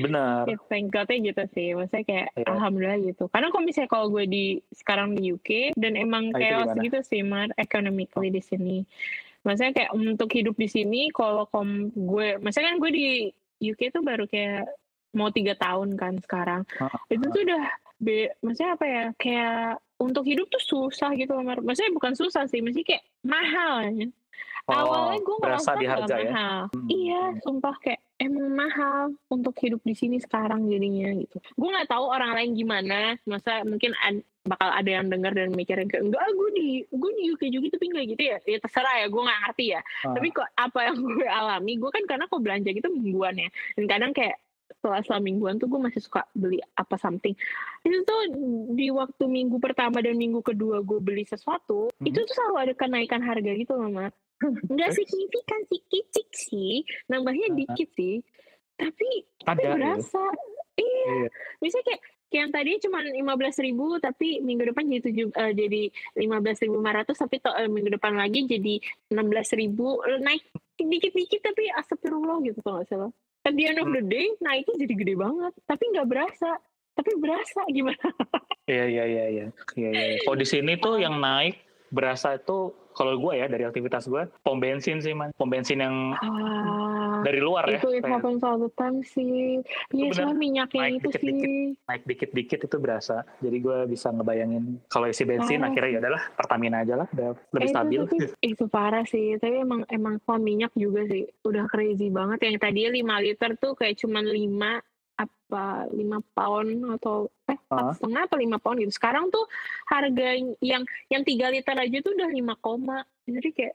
benar 0.00 0.44
Ya, 0.50 0.56
thank 0.70 0.88
God-nya 0.90 1.30
gitu 1.30 1.42
sih. 1.52 1.74
Maksudnya 1.74 2.04
kayak 2.06 2.28
Iya. 2.34 2.46
alhamdulillah 2.48 2.98
gitu. 3.02 3.24
Karena 3.28 3.50
kalau 3.50 3.64
misalnya 3.66 3.90
kalau 3.90 4.06
gue 4.08 4.24
di 4.24 4.44
sekarang 4.72 5.14
di 5.14 5.34
UK 5.34 5.74
dan 5.74 5.98
emang 5.98 6.30
Nah, 6.30 6.38
itu 6.38 6.46
chaos 6.48 6.70
gitu 6.80 6.98
sih, 7.02 7.20
Mar, 7.26 7.50
economically 7.58 8.30
di 8.30 8.40
sini. 8.40 8.76
Maksudnya 9.42 9.74
kayak 9.74 9.90
untuk 9.94 10.30
hidup 10.32 10.54
di 10.54 10.66
sini 10.66 11.10
kalau 11.10 11.46
kom 11.46 11.90
gue, 11.92 12.38
maksudnya 12.38 12.74
kan 12.74 12.78
gue 12.78 12.90
di 12.90 13.06
UK 13.62 13.90
tuh 13.90 14.02
baru 14.02 14.26
kayak 14.26 14.66
mau 15.14 15.30
tiga 15.30 15.54
tahun 15.54 15.94
kan 15.94 16.18
sekarang. 16.18 16.62
Ah, 16.78 16.90
Itu 17.06 17.26
tuh 17.30 17.42
udah 17.46 17.64
be, 17.96 18.30
maksudnya 18.42 18.74
apa 18.74 18.86
ya? 18.86 19.04
Kayak 19.16 19.78
untuk 19.96 20.24
hidup 20.26 20.46
tuh 20.46 20.60
susah 20.60 21.14
gitu, 21.14 21.32
Mar. 21.40 21.62
Maksudnya 21.62 21.94
bukan 21.94 22.12
susah 22.12 22.44
sih, 22.46 22.60
maksudnya 22.60 22.96
kayak 22.96 23.04
mahal. 23.22 23.86
ya. 23.92 24.06
Awalnya 24.68 25.20
gue 25.20 25.30
Oh, 25.30 25.38
berasa 25.38 25.62
ngerasa 25.68 25.72
di 25.72 25.84
nggak 25.84 25.94
harga 25.96 26.14
ya 26.16 26.24
mahal. 26.26 26.60
Hmm. 26.66 26.88
Iya, 26.88 27.22
sumpah 27.40 27.74
kayak 27.78 28.00
emang 28.18 28.48
mahal 28.50 29.00
untuk 29.28 29.54
hidup 29.56 29.80
di 29.80 29.92
sini 29.92 30.16
sekarang 30.16 30.66
jadinya 30.66 31.14
gitu. 31.14 31.38
Gue 31.52 31.68
nggak 31.68 31.86
tahu 31.86 32.04
orang 32.04 32.34
lain 32.34 32.50
gimana. 32.52 32.98
Masa 33.22 33.62
mungkin 33.62 33.94
ad- 33.96 34.26
bakal 34.42 34.70
ada 34.70 34.86
yang 34.88 35.06
dengar 35.06 35.30
dan 35.32 35.50
mikirin 35.50 35.86
kayak 35.86 36.06
enggak 36.06 36.22
gue 36.24 36.50
di 36.52 36.68
gue 36.84 37.10
di 37.14 37.24
UK 37.28 37.42
juga 37.48 37.66
tapi 37.68 37.84
nggak 37.88 38.04
gitu 38.08 38.22
ya. 38.24 38.36
Ya 38.40 38.58
terserah 38.58 38.94
ya, 38.96 39.06
gue 39.06 39.22
nggak 39.22 39.40
ngerti 39.44 39.64
ya. 39.68 39.80
Ah. 40.02 40.14
Tapi 40.14 40.28
kok 40.30 40.48
apa 40.52 40.78
yang 40.82 40.96
gue 40.96 41.26
alami, 41.42 41.72
gue 41.76 41.90
kan 41.90 42.04
karena 42.04 42.24
kok 42.26 42.40
belanja 42.40 42.70
gitu 42.70 42.88
mingguan 42.88 43.34
ya. 43.36 43.48
Dan 43.74 43.86
kadang 43.86 44.10
kayak 44.10 44.38
setelah 44.68 44.98
setelah 44.98 45.22
mingguan 45.22 45.56
tuh 45.56 45.66
gue 45.66 45.78
masih 45.78 45.98
suka 46.00 46.26
beli 46.32 46.58
apa 46.74 46.94
something. 46.96 47.34
Itu 47.80 48.02
tuh 48.02 48.20
di 48.72 48.90
waktu 48.90 49.24
minggu 49.24 49.58
pertama 49.58 49.98
dan 49.98 50.14
minggu 50.14 50.42
kedua 50.42 50.82
gue 50.82 50.98
beli 50.98 51.22
sesuatu, 51.22 51.86
Mhm. 51.96 52.06
itu 52.06 52.18
tuh 52.20 52.34
selalu 52.34 52.56
ada 52.60 52.72
kenaikan 52.72 53.22
harga 53.22 53.50
gitu 53.52 53.72
loh, 53.72 53.86
Mat. 53.88 54.10
Nggak 54.44 54.90
signifikan 54.92 55.60
sih, 55.68 55.80
kicik 55.88 56.28
sih. 56.32 56.74
Nambahnya 57.08 57.52
Uh-huh. 57.52 57.58
dikit 57.58 57.88
sih. 57.96 58.20
Tapi, 58.76 59.08
tapi 59.40 59.62
ada 59.64 59.64
ya. 59.64 59.72
berasa. 59.72 60.24
Iya. 60.76 61.08
Iya. 61.08 61.28
Misalnya 61.64 61.86
kayak 61.88 62.02
kayak 62.26 62.42
yang 62.42 62.52
tadi 62.52 62.70
cuma 62.82 62.98
lima 63.06 63.34
belas 63.38 63.56
ribu 63.62 63.96
tapi 64.02 64.42
minggu 64.42 64.74
depan 64.74 64.82
jadi 64.90 65.02
tujuh 65.08 65.26
uh, 65.30 65.52
jadi 65.54 65.82
lima 66.18 66.42
belas 66.42 66.58
ribu 66.58 66.74
lima 66.82 66.92
ratus 66.98 67.22
tapi 67.22 67.38
to, 67.38 67.50
uh, 67.50 67.70
minggu 67.70 67.94
depan 67.94 68.18
lagi 68.18 68.42
jadi 68.50 68.82
enam 69.14 69.30
belas 69.30 69.54
ribu 69.54 70.02
naik 70.20 70.42
dikit-dikit 70.74 71.40
tapi 71.40 71.70
astagfirullah 71.70 72.42
gitu 72.42 72.58
kalau 72.66 72.82
nggak 72.82 72.90
salah 72.90 73.10
at 73.46 73.54
the 73.54 73.64
end 73.70 73.78
of 73.78 73.88
the 73.94 74.02
day 74.02 74.26
naiknya 74.42 74.74
jadi 74.74 74.94
gede 74.98 75.14
banget 75.14 75.52
tapi 75.70 75.84
nggak 75.94 76.08
berasa 76.10 76.50
tapi 76.98 77.10
berasa 77.16 77.60
gimana 77.70 78.06
iya 78.66 78.84
iya 78.90 79.04
iya 79.06 79.24
iya 79.30 79.46
iya 79.78 79.90
iya 79.94 80.18
kalau 80.26 80.36
di 80.36 80.46
sini 80.50 80.74
tuh 80.82 80.98
yang 80.98 81.22
naik 81.22 81.62
berasa 81.90 82.34
itu 82.36 82.74
kalau 82.96 83.20
gue 83.20 83.32
ya 83.36 83.46
dari 83.46 83.68
aktivitas 83.68 84.08
gue 84.08 84.24
pom 84.40 84.56
bensin 84.56 85.04
sih 85.04 85.12
man 85.12 85.28
pom 85.36 85.52
bensin 85.52 85.84
yang 85.84 86.16
ah, 86.16 87.20
dari 87.20 87.44
luar 87.44 87.68
itu, 87.68 87.92
ya 87.92 88.00
itu 88.00 88.00
it 88.00 88.04
happens 88.08 88.40
all 88.40 88.56
the 88.56 88.72
time 88.80 89.04
sih. 89.04 89.60
Iya 89.92 90.16
soalnya 90.16 90.36
minyaknya 90.36 90.96
itu 90.96 91.08
dikit, 91.12 91.20
sih. 91.20 91.28
Dikit, 91.28 91.52
naik 91.84 92.02
dikit-dikit 92.08 92.60
itu 92.64 92.76
berasa. 92.80 93.26
Jadi 93.44 93.56
gue 93.60 93.78
bisa 93.88 94.08
ngebayangin 94.12 94.80
kalau 94.88 95.06
isi 95.12 95.28
bensin 95.28 95.60
ah. 95.60 95.68
akhirnya 95.68 95.90
ya 95.92 96.00
adalah 96.08 96.22
Pertamina 96.32 96.76
aja 96.80 96.94
lah 97.04 97.08
udah 97.12 97.28
lebih 97.52 97.68
eh, 97.68 97.72
stabil. 97.72 98.00
itu, 98.00 98.16
itu, 98.16 98.32
itu 98.40 98.64
parah 98.68 99.04
sih. 99.04 99.36
Tapi 99.36 99.56
emang 99.60 99.84
emang 99.92 100.16
pom 100.24 100.40
minyak 100.40 100.72
juga 100.72 101.04
sih. 101.04 101.28
Udah 101.44 101.68
crazy 101.68 102.08
banget. 102.08 102.40
Yang 102.48 102.64
tadinya 102.64 103.20
5 103.20 103.26
liter 103.28 103.50
tuh 103.60 103.72
kayak 103.76 104.00
cuma 104.00 104.24
5 104.24 104.32
apa 105.16 105.88
lima 105.96 106.20
pound 106.36 107.00
atau 107.00 107.32
empat 107.56 107.98
setengah 108.00 108.22
apa 108.28 108.36
lima 108.36 108.56
pound 108.60 108.78
gitu. 108.84 108.92
Sekarang 108.94 109.32
tuh 109.32 109.44
harga 109.88 110.26
yang 110.60 110.82
yang 111.08 111.22
tiga 111.24 111.50
liter 111.50 111.76
aja 111.76 111.98
tuh 112.04 112.12
udah 112.14 112.28
lima 112.30 112.54
koma. 112.60 113.02
Jadi 113.26 113.48
kayak 113.50 113.74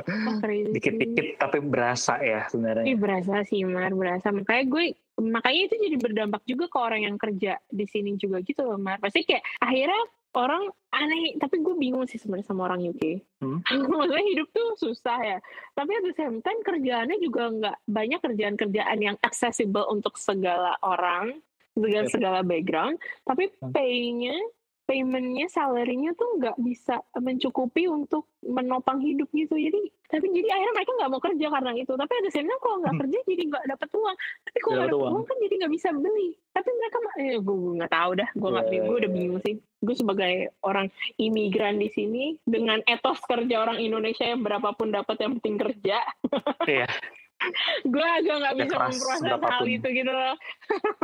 oh, 0.00 0.40
dikit-dikit 0.72 1.40
tapi 1.40 1.58
berasa 1.64 2.20
ya 2.20 2.44
sebenarnya. 2.48 2.84
Ih, 2.84 2.98
berasa 2.98 3.44
sih 3.48 3.64
Mar 3.64 3.92
berasa. 3.92 4.28
Makanya 4.32 4.64
gue 4.68 4.84
makanya 5.16 5.60
itu 5.72 5.74
jadi 5.80 5.96
berdampak 5.96 6.42
juga 6.44 6.68
ke 6.68 6.78
orang 6.78 7.00
yang 7.08 7.16
kerja 7.16 7.56
di 7.72 7.84
sini 7.88 8.20
juga 8.20 8.44
gitu 8.44 8.64
loh 8.64 8.76
Mar. 8.76 9.00
Pasti 9.00 9.24
kayak 9.24 9.44
akhirnya 9.60 10.02
orang 10.36 10.68
aneh. 10.92 11.40
Tapi 11.40 11.56
gue 11.64 11.74
bingung 11.80 12.04
sih 12.04 12.20
sebenarnya 12.20 12.48
sama 12.48 12.68
orang 12.68 12.84
UK 12.84 13.04
hmm? 13.40 13.58
maksudnya 14.00 14.26
hidup 14.36 14.48
tuh 14.52 14.68
susah 14.76 15.18
ya. 15.24 15.38
Tapi 15.72 15.90
at 15.96 16.04
the 16.04 16.14
same 16.16 16.44
time 16.44 16.60
kerjaannya 16.60 17.16
juga 17.20 17.42
nggak 17.48 17.76
banyak 17.88 18.20
kerjaan-kerjaan 18.20 18.98
yang 19.00 19.16
accessible 19.24 19.88
untuk 19.88 20.20
segala 20.20 20.76
orang 20.84 21.40
segala 21.76 22.08
segala 22.08 22.40
background 22.40 22.96
tapi 23.28 23.52
hmm. 23.52 23.72
pay-nya 23.76 24.36
paymentnya 24.86 25.50
salarynya 25.50 26.14
tuh 26.14 26.38
nggak 26.38 26.56
bisa 26.62 27.02
mencukupi 27.18 27.90
untuk 27.90 28.30
menopang 28.46 29.02
hidup 29.02 29.26
gitu 29.34 29.58
jadi 29.58 29.82
tapi 30.06 30.30
jadi 30.30 30.46
akhirnya 30.46 30.74
mereka 30.78 30.92
nggak 30.94 31.10
mau 31.10 31.18
kerja 31.18 31.46
karena 31.50 31.70
itu 31.74 31.92
tapi 31.98 32.12
ada 32.14 32.30
same 32.30 32.54
kalau 32.62 32.78
nggak 32.78 32.94
hmm. 32.94 33.02
kerja 33.02 33.18
jadi 33.26 33.42
nggak 33.50 33.64
dapat 33.74 33.88
uang 33.98 34.16
tapi 34.46 34.58
kalau 34.62 34.74
nggak 34.78 34.90
dapat 34.94 35.10
uang. 35.10 35.24
kan 35.26 35.36
jadi 35.42 35.54
nggak 35.58 35.72
bisa 35.74 35.88
beli 35.90 36.28
tapi 36.54 36.68
mereka 36.70 36.96
eh, 37.18 37.38
gue 37.42 37.58
nggak 37.82 37.92
tahu 37.92 38.10
dah 38.14 38.28
gue 38.30 38.48
nggak 38.54 38.66
yeah, 38.70 38.84
gue 38.86 38.96
udah 38.96 39.10
iya. 39.10 39.18
bingung 39.18 39.40
sih 39.42 39.54
gue 39.58 39.96
sebagai 39.98 40.34
orang 40.62 40.86
imigran 41.18 41.76
di 41.82 41.88
sini 41.90 42.24
dengan 42.46 42.78
etos 42.86 43.18
kerja 43.26 43.54
orang 43.66 43.82
Indonesia 43.82 44.24
yang 44.24 44.46
berapapun 44.46 44.94
dapat 44.94 45.18
yang 45.18 45.42
penting 45.42 45.58
kerja 45.58 45.98
yeah. 46.70 46.86
gue 47.92 48.06
agak 48.06 48.36
nggak 48.42 48.54
bisa 48.64 48.74
memproses 48.80 49.20
hal 49.28 49.64
itu 49.68 49.88
gitu 49.92 50.12
loh. 50.12 50.34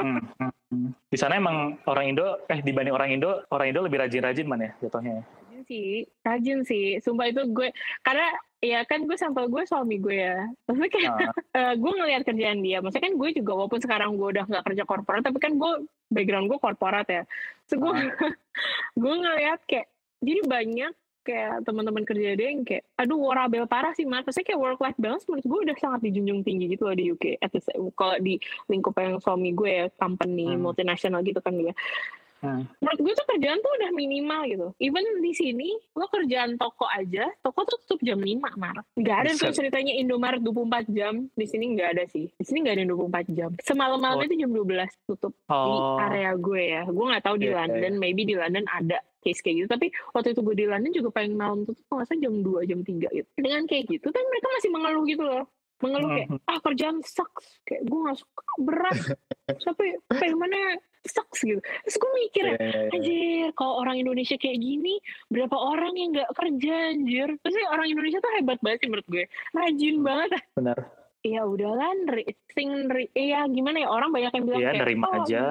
hmm, 0.00 0.20
hmm, 0.40 0.52
hmm. 0.72 0.90
Di 1.12 1.16
sana 1.20 1.36
emang 1.38 1.76
orang 1.84 2.12
Indo, 2.12 2.40
eh 2.48 2.60
dibanding 2.64 2.94
orang 2.94 3.10
Indo, 3.12 3.44
orang 3.52 3.66
Indo 3.72 3.80
lebih 3.84 4.00
rajin-rajin 4.00 4.46
mana 4.48 4.72
ya 4.72 4.72
jatuhnya? 4.88 5.22
Rajin 5.22 5.62
sih, 5.68 5.90
rajin 6.24 6.58
sih. 6.64 6.86
Sumpah 7.04 7.28
itu 7.28 7.42
gue, 7.52 7.68
karena 8.02 8.28
ya 8.62 8.86
kan 8.86 9.04
gue 9.04 9.16
sampel 9.18 9.50
gue 9.50 9.62
suami 9.68 10.00
gue 10.00 10.16
ya. 10.16 10.48
Maksudnya 10.66 10.90
kayak 10.90 11.12
uh. 11.12 11.32
uh, 11.58 11.74
gue 11.82 11.92
ngeliat 11.92 12.22
kerjaan 12.24 12.60
dia. 12.64 12.78
Maksudnya 12.80 13.04
kan 13.12 13.14
gue 13.20 13.28
juga 13.36 13.52
walaupun 13.58 13.80
sekarang 13.82 14.16
gue 14.16 14.28
udah 14.32 14.44
nggak 14.48 14.64
kerja 14.72 14.82
korporat, 14.88 15.22
tapi 15.22 15.38
kan 15.38 15.52
gue 15.60 15.72
background 16.08 16.48
gue 16.48 16.58
korporat 16.58 17.06
ya. 17.08 17.22
So 17.68 17.76
gue 17.76 17.92
uh. 17.92 18.32
gue 19.02 19.14
ngeliat 19.14 19.60
kayak 19.68 19.86
jadi 20.22 20.40
banyak 20.46 20.92
kayak 21.22 21.62
teman-teman 21.66 22.02
kerja 22.02 22.35
dia 22.35 22.48
yang 22.50 22.66
kayak 22.66 22.85
aduh 22.98 23.18
warabel 23.18 23.64
parah 23.70 23.94
sih 23.94 24.06
mas. 24.06 24.26
Maksudnya 24.26 24.54
kayak 24.54 24.61
work 24.61 24.80
life 24.82 24.98
balance 24.98 25.24
menurut 25.26 25.46
gue 25.46 25.61
udah 25.70 25.76
sangat 25.78 26.00
dijunjung 26.06 26.42
tinggi 26.42 26.64
gitu 26.74 26.87
loh 26.87 26.96
di 26.98 27.11
UK 27.14 27.38
kalau 27.94 28.16
di 28.18 28.38
lingkup 28.68 28.94
yang 28.98 29.18
suami 29.22 29.54
gue 29.54 29.70
ya 29.70 29.87
company 29.96 30.52
hmm. 30.52 30.61
multinasional 30.61 31.22
gitu 31.22 31.38
kan 31.38 31.54
dia 31.54 31.74
Hmm. 32.42 32.66
Menurut 32.83 32.98
gue 32.98 33.14
tuh 33.14 33.26
kerjaan 33.31 33.59
tuh 33.62 33.72
udah 33.78 33.90
minimal 33.94 34.42
gitu. 34.50 34.66
Even 34.83 35.07
di 35.22 35.31
sini, 35.31 35.70
lo 35.94 36.11
kerjaan 36.11 36.59
toko 36.59 36.90
aja, 36.90 37.31
toko 37.38 37.62
tuh 37.62 37.78
tutup 37.87 38.02
jam 38.02 38.18
5, 38.18 38.59
Mar. 38.59 38.83
Gak 38.98 39.16
ada 39.22 39.31
tuh 39.38 39.55
ceritanya 39.55 39.94
Indomaret 39.94 40.42
24 40.42 40.90
jam. 40.90 41.31
Di 41.38 41.46
sini 41.46 41.78
gak 41.78 41.94
ada 41.94 42.05
sih. 42.11 42.26
Di 42.35 42.44
sini 42.44 42.66
gak 42.66 42.83
ada 42.83 42.85
24 42.90 43.31
jam. 43.31 43.50
Semalam-malam 43.62 44.18
oh. 44.18 44.26
itu 44.26 44.35
jam 44.42 44.50
12 44.50 45.07
tutup 45.07 45.33
oh. 45.46 45.62
di 45.70 45.78
area 46.11 46.33
gue 46.35 46.62
ya. 46.66 46.83
Gue 46.90 47.05
gak 47.14 47.24
tahu 47.31 47.37
di 47.38 47.48
yeah, 47.48 47.62
London, 47.62 47.92
yeah. 47.94 48.02
maybe 48.02 48.22
di 48.26 48.35
London 48.35 48.66
ada 48.66 48.98
case 49.22 49.38
kayak 49.38 49.62
gitu. 49.62 49.68
Tapi 49.70 49.87
waktu 50.11 50.35
itu 50.35 50.42
gue 50.42 50.57
di 50.59 50.66
London 50.66 50.90
juga 50.90 51.09
paling 51.14 51.35
malam 51.38 51.62
tuh 51.62 51.78
tuh 51.78 51.94
nggak 51.94 52.18
jam 52.18 52.35
2, 52.42 52.66
jam 52.66 52.81
3 52.83 53.18
gitu. 53.22 53.28
Dengan 53.38 53.62
kayak 53.70 53.85
gitu, 53.87 54.11
kan 54.11 54.24
mereka 54.26 54.46
masih 54.50 54.70
mengeluh 54.74 55.07
gitu 55.07 55.22
loh 55.22 55.46
mengeluh 55.83 56.11
kayak 56.14 56.28
hmm. 56.31 56.46
ah 56.46 56.59
kerjaan 56.62 56.96
sucks 57.02 57.59
kayak 57.66 57.83
gue 57.83 57.98
gak 58.07 58.18
suka 58.22 58.42
berat 58.62 58.98
tapi 59.66 59.98
mana 60.38 60.78
sucks 61.06 61.42
gitu. 61.42 61.58
Terus 61.58 61.96
gue 61.98 62.10
mikir 62.28 62.44
yeah, 62.46 62.58
yeah, 62.58 62.72
yeah. 62.86 62.94
anjir 62.94 63.46
kalau 63.58 63.82
orang 63.82 63.96
Indonesia 63.98 64.36
kayak 64.38 64.58
gini 64.58 65.02
berapa 65.28 65.56
orang 65.56 65.94
yang 65.98 66.14
nggak 66.14 66.30
kerja 66.34 66.74
anjir? 66.94 67.28
Terus 67.42 67.54
orang 67.70 67.86
Indonesia 67.90 68.18
tuh 68.22 68.32
hebat 68.38 68.58
banget 68.62 68.78
sih 68.86 68.88
menurut 68.88 69.08
gue. 69.10 69.24
Rajin 69.54 69.96
hmm, 69.98 70.06
banget. 70.06 70.30
benar. 70.54 70.78
Ya 71.22 71.46
udahlah 71.46 71.94
sing 72.50 72.90
iya 73.14 73.46
gimana 73.46 73.86
ya 73.86 73.88
orang 73.90 74.10
banyak 74.10 74.32
yang 74.34 74.44
bilang 74.46 74.62
yeah, 74.62 74.72
kayak 74.74 74.82
nerima 74.90 75.06
oh, 75.06 75.22
aja. 75.22 75.42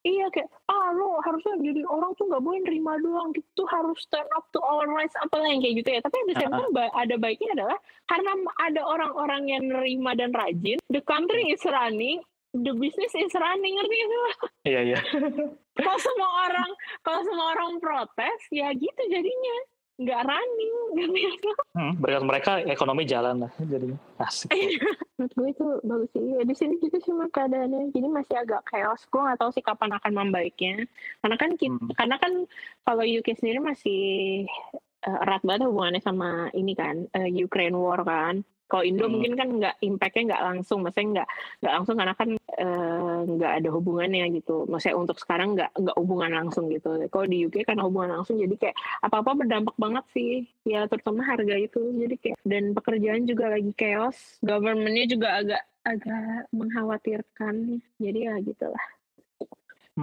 iya 0.00 0.32
kayak 0.32 0.48
ah 0.72 0.96
lo 0.96 1.20
harusnya 1.20 1.60
jadi 1.60 1.84
orang 1.84 2.16
tuh 2.16 2.24
nggak 2.24 2.40
boleh 2.40 2.64
nerima 2.64 2.96
doang 3.04 3.36
gitu 3.36 3.68
harus 3.68 4.00
turn 4.08 4.24
up 4.32 4.48
to 4.48 4.56
all 4.64 4.80
rights 4.88 5.12
apa 5.20 5.36
yang 5.44 5.60
kayak 5.60 5.84
gitu 5.84 5.88
ya. 5.92 6.00
Tapi 6.00 6.16
di 6.24 6.34
same 6.40 6.56
time 6.56 6.72
ada 6.72 7.14
baiknya 7.20 7.52
adalah 7.52 7.78
karena 8.08 8.32
ada 8.64 8.80
orang-orang 8.80 9.42
yang 9.52 9.62
nerima 9.68 10.16
dan 10.16 10.32
rajin 10.32 10.80
the 10.88 11.04
country 11.04 11.52
is 11.52 11.60
running 11.68 12.24
the 12.54 12.72
business 12.74 13.14
is 13.14 13.34
running 13.38 13.74
ngerti 13.78 13.94
gak 13.94 14.10
sih 14.10 14.24
iya 14.70 14.80
iya. 14.94 14.98
Kalau 15.80 15.98
semua 16.02 16.30
orang 16.50 16.70
kalau 17.00 17.20
semua 17.24 17.46
orang 17.56 17.80
protes 17.80 18.40
ya 18.52 18.68
gitu 18.76 19.02
jadinya. 19.08 19.56
Nggak 20.00 20.32
running 20.32 20.74
gitu 20.96 21.50
hmm, 21.76 21.92
berkat 22.00 22.24
mereka 22.24 22.50
ekonomi 22.64 23.04
jalan 23.04 23.44
lah 23.44 23.52
jadinya. 23.60 24.00
Asik. 24.16 24.48
Menurut 25.20 25.32
gue 25.36 25.48
itu 25.52 25.66
bagus 25.84 26.10
sih. 26.16 26.24
Ya, 26.24 26.42
di 26.44 26.54
sini 26.56 26.74
juga 26.80 26.98
cuma 27.04 27.28
keadaannya. 27.28 27.92
Jadi 27.92 28.08
masih 28.08 28.36
agak 28.40 28.64
chaos. 28.72 29.04
Gue 29.12 29.20
nggak 29.20 29.40
tahu 29.40 29.50
sih 29.52 29.64
kapan 29.64 29.92
akan 30.00 30.12
membaiknya. 30.16 30.88
Karena 31.20 31.36
kan 31.36 31.50
kita, 31.60 31.76
hmm. 31.76 31.92
karena 31.96 32.16
kan 32.16 32.32
kalau 32.84 33.04
UK 33.04 33.28
sendiri 33.36 33.60
masih 33.60 34.00
uh, 35.04 35.18
erat 35.24 35.44
banget 35.44 35.68
hubungannya 35.68 36.00
sama 36.00 36.48
ini 36.56 36.72
kan 36.72 37.04
uh, 37.12 37.28
Ukraine 37.28 37.76
war 37.76 38.00
kan 38.04 38.44
kalau 38.70 38.86
Indo 38.86 39.04
hmm. 39.04 39.12
mungkin 39.18 39.32
kan 39.34 39.48
nggak 39.50 39.74
impactnya 39.82 40.22
nggak 40.30 40.44
langsung, 40.46 40.78
maksudnya 40.86 41.08
nggak 41.10 41.28
nggak 41.58 41.74
langsung 41.74 41.96
karena 41.98 42.14
kan 42.14 42.28
eh, 42.38 43.18
nggak 43.26 43.52
uh, 43.52 43.58
ada 43.58 43.68
hubungannya 43.74 44.24
gitu. 44.38 44.64
Maksudnya 44.70 44.94
untuk 44.94 45.18
sekarang 45.18 45.58
nggak 45.58 45.70
nggak 45.74 45.96
hubungan 45.98 46.30
langsung 46.38 46.70
gitu. 46.70 46.94
Kalau 47.10 47.26
di 47.26 47.50
UK 47.50 47.66
kan 47.66 47.82
hubungan 47.82 48.22
langsung, 48.22 48.38
jadi 48.38 48.54
kayak 48.54 48.76
apa 49.02 49.16
apa 49.26 49.30
berdampak 49.34 49.74
banget 49.74 50.04
sih. 50.14 50.46
Ya 50.62 50.86
terutama 50.86 51.26
harga 51.26 51.56
itu, 51.58 51.82
jadi 51.98 52.14
kayak 52.14 52.38
dan 52.46 52.70
pekerjaan 52.70 53.26
juga 53.26 53.50
lagi 53.50 53.74
chaos, 53.74 54.38
governmentnya 54.38 55.06
juga 55.10 55.28
agak 55.42 55.62
agak 55.82 56.46
mengkhawatirkan. 56.54 57.82
Jadi 57.98 58.18
ya 58.30 58.38
gitulah. 58.38 58.99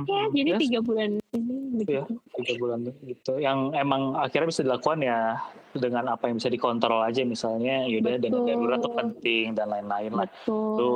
Ya, 0.06 0.24
jadi 0.30 0.50
yes. 0.54 0.62
tiga 0.62 0.80
bulan 0.86 1.10
ini. 1.34 1.84
Ya, 1.88 2.04
tiga 2.38 2.54
bulan 2.62 2.78
gitu. 2.86 3.34
Yang 3.42 3.60
emang 3.74 4.14
akhirnya 4.20 4.48
bisa 4.52 4.62
dilakukan 4.62 5.00
ya 5.02 5.42
dengan 5.74 6.14
apa 6.14 6.30
yang 6.30 6.38
bisa 6.38 6.50
dikontrol 6.52 7.02
aja 7.02 7.22
misalnya, 7.26 7.88
yaudah 7.90 8.22
dengan 8.22 8.46
darurat 8.46 8.80
itu 8.84 8.90
penting 8.94 9.46
dan 9.58 9.68
lain-lain 9.72 10.12
lah. 10.14 10.30
Lu 10.50 10.92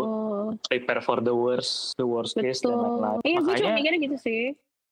prepare 0.68 1.02
for 1.02 1.24
the 1.24 1.34
worst, 1.34 1.96
the 1.98 2.06
worst 2.06 2.36
Betul. 2.36 2.46
case 2.46 2.62
dan 2.62 2.78
lain-lain. 2.78 3.20
Iya, 3.24 3.38
gue 3.42 3.54
cuma 3.64 3.72
mikirnya 3.78 4.00
gitu 4.06 4.18
sih. 4.20 4.42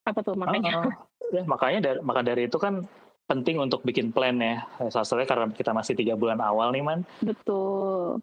Apa 0.07 0.25
tuh 0.25 0.33
makanya? 0.33 0.89
Uh, 0.89 0.93
ya, 1.35 1.43
makanya 1.45 1.79
dari, 1.83 1.99
maka 2.01 2.21
dari 2.23 2.47
itu 2.47 2.57
kan 2.57 2.87
penting 3.29 3.61
untuk 3.61 3.85
bikin 3.85 4.09
plan 4.09 4.41
ya. 4.41 4.65
Salah 4.89 5.05
satunya 5.05 5.29
karena 5.29 5.45
kita 5.53 5.69
masih 5.69 5.93
tiga 5.93 6.17
bulan 6.17 6.41
awal 6.41 6.73
nih 6.73 6.81
man. 6.81 7.05
Betul. 7.21 8.17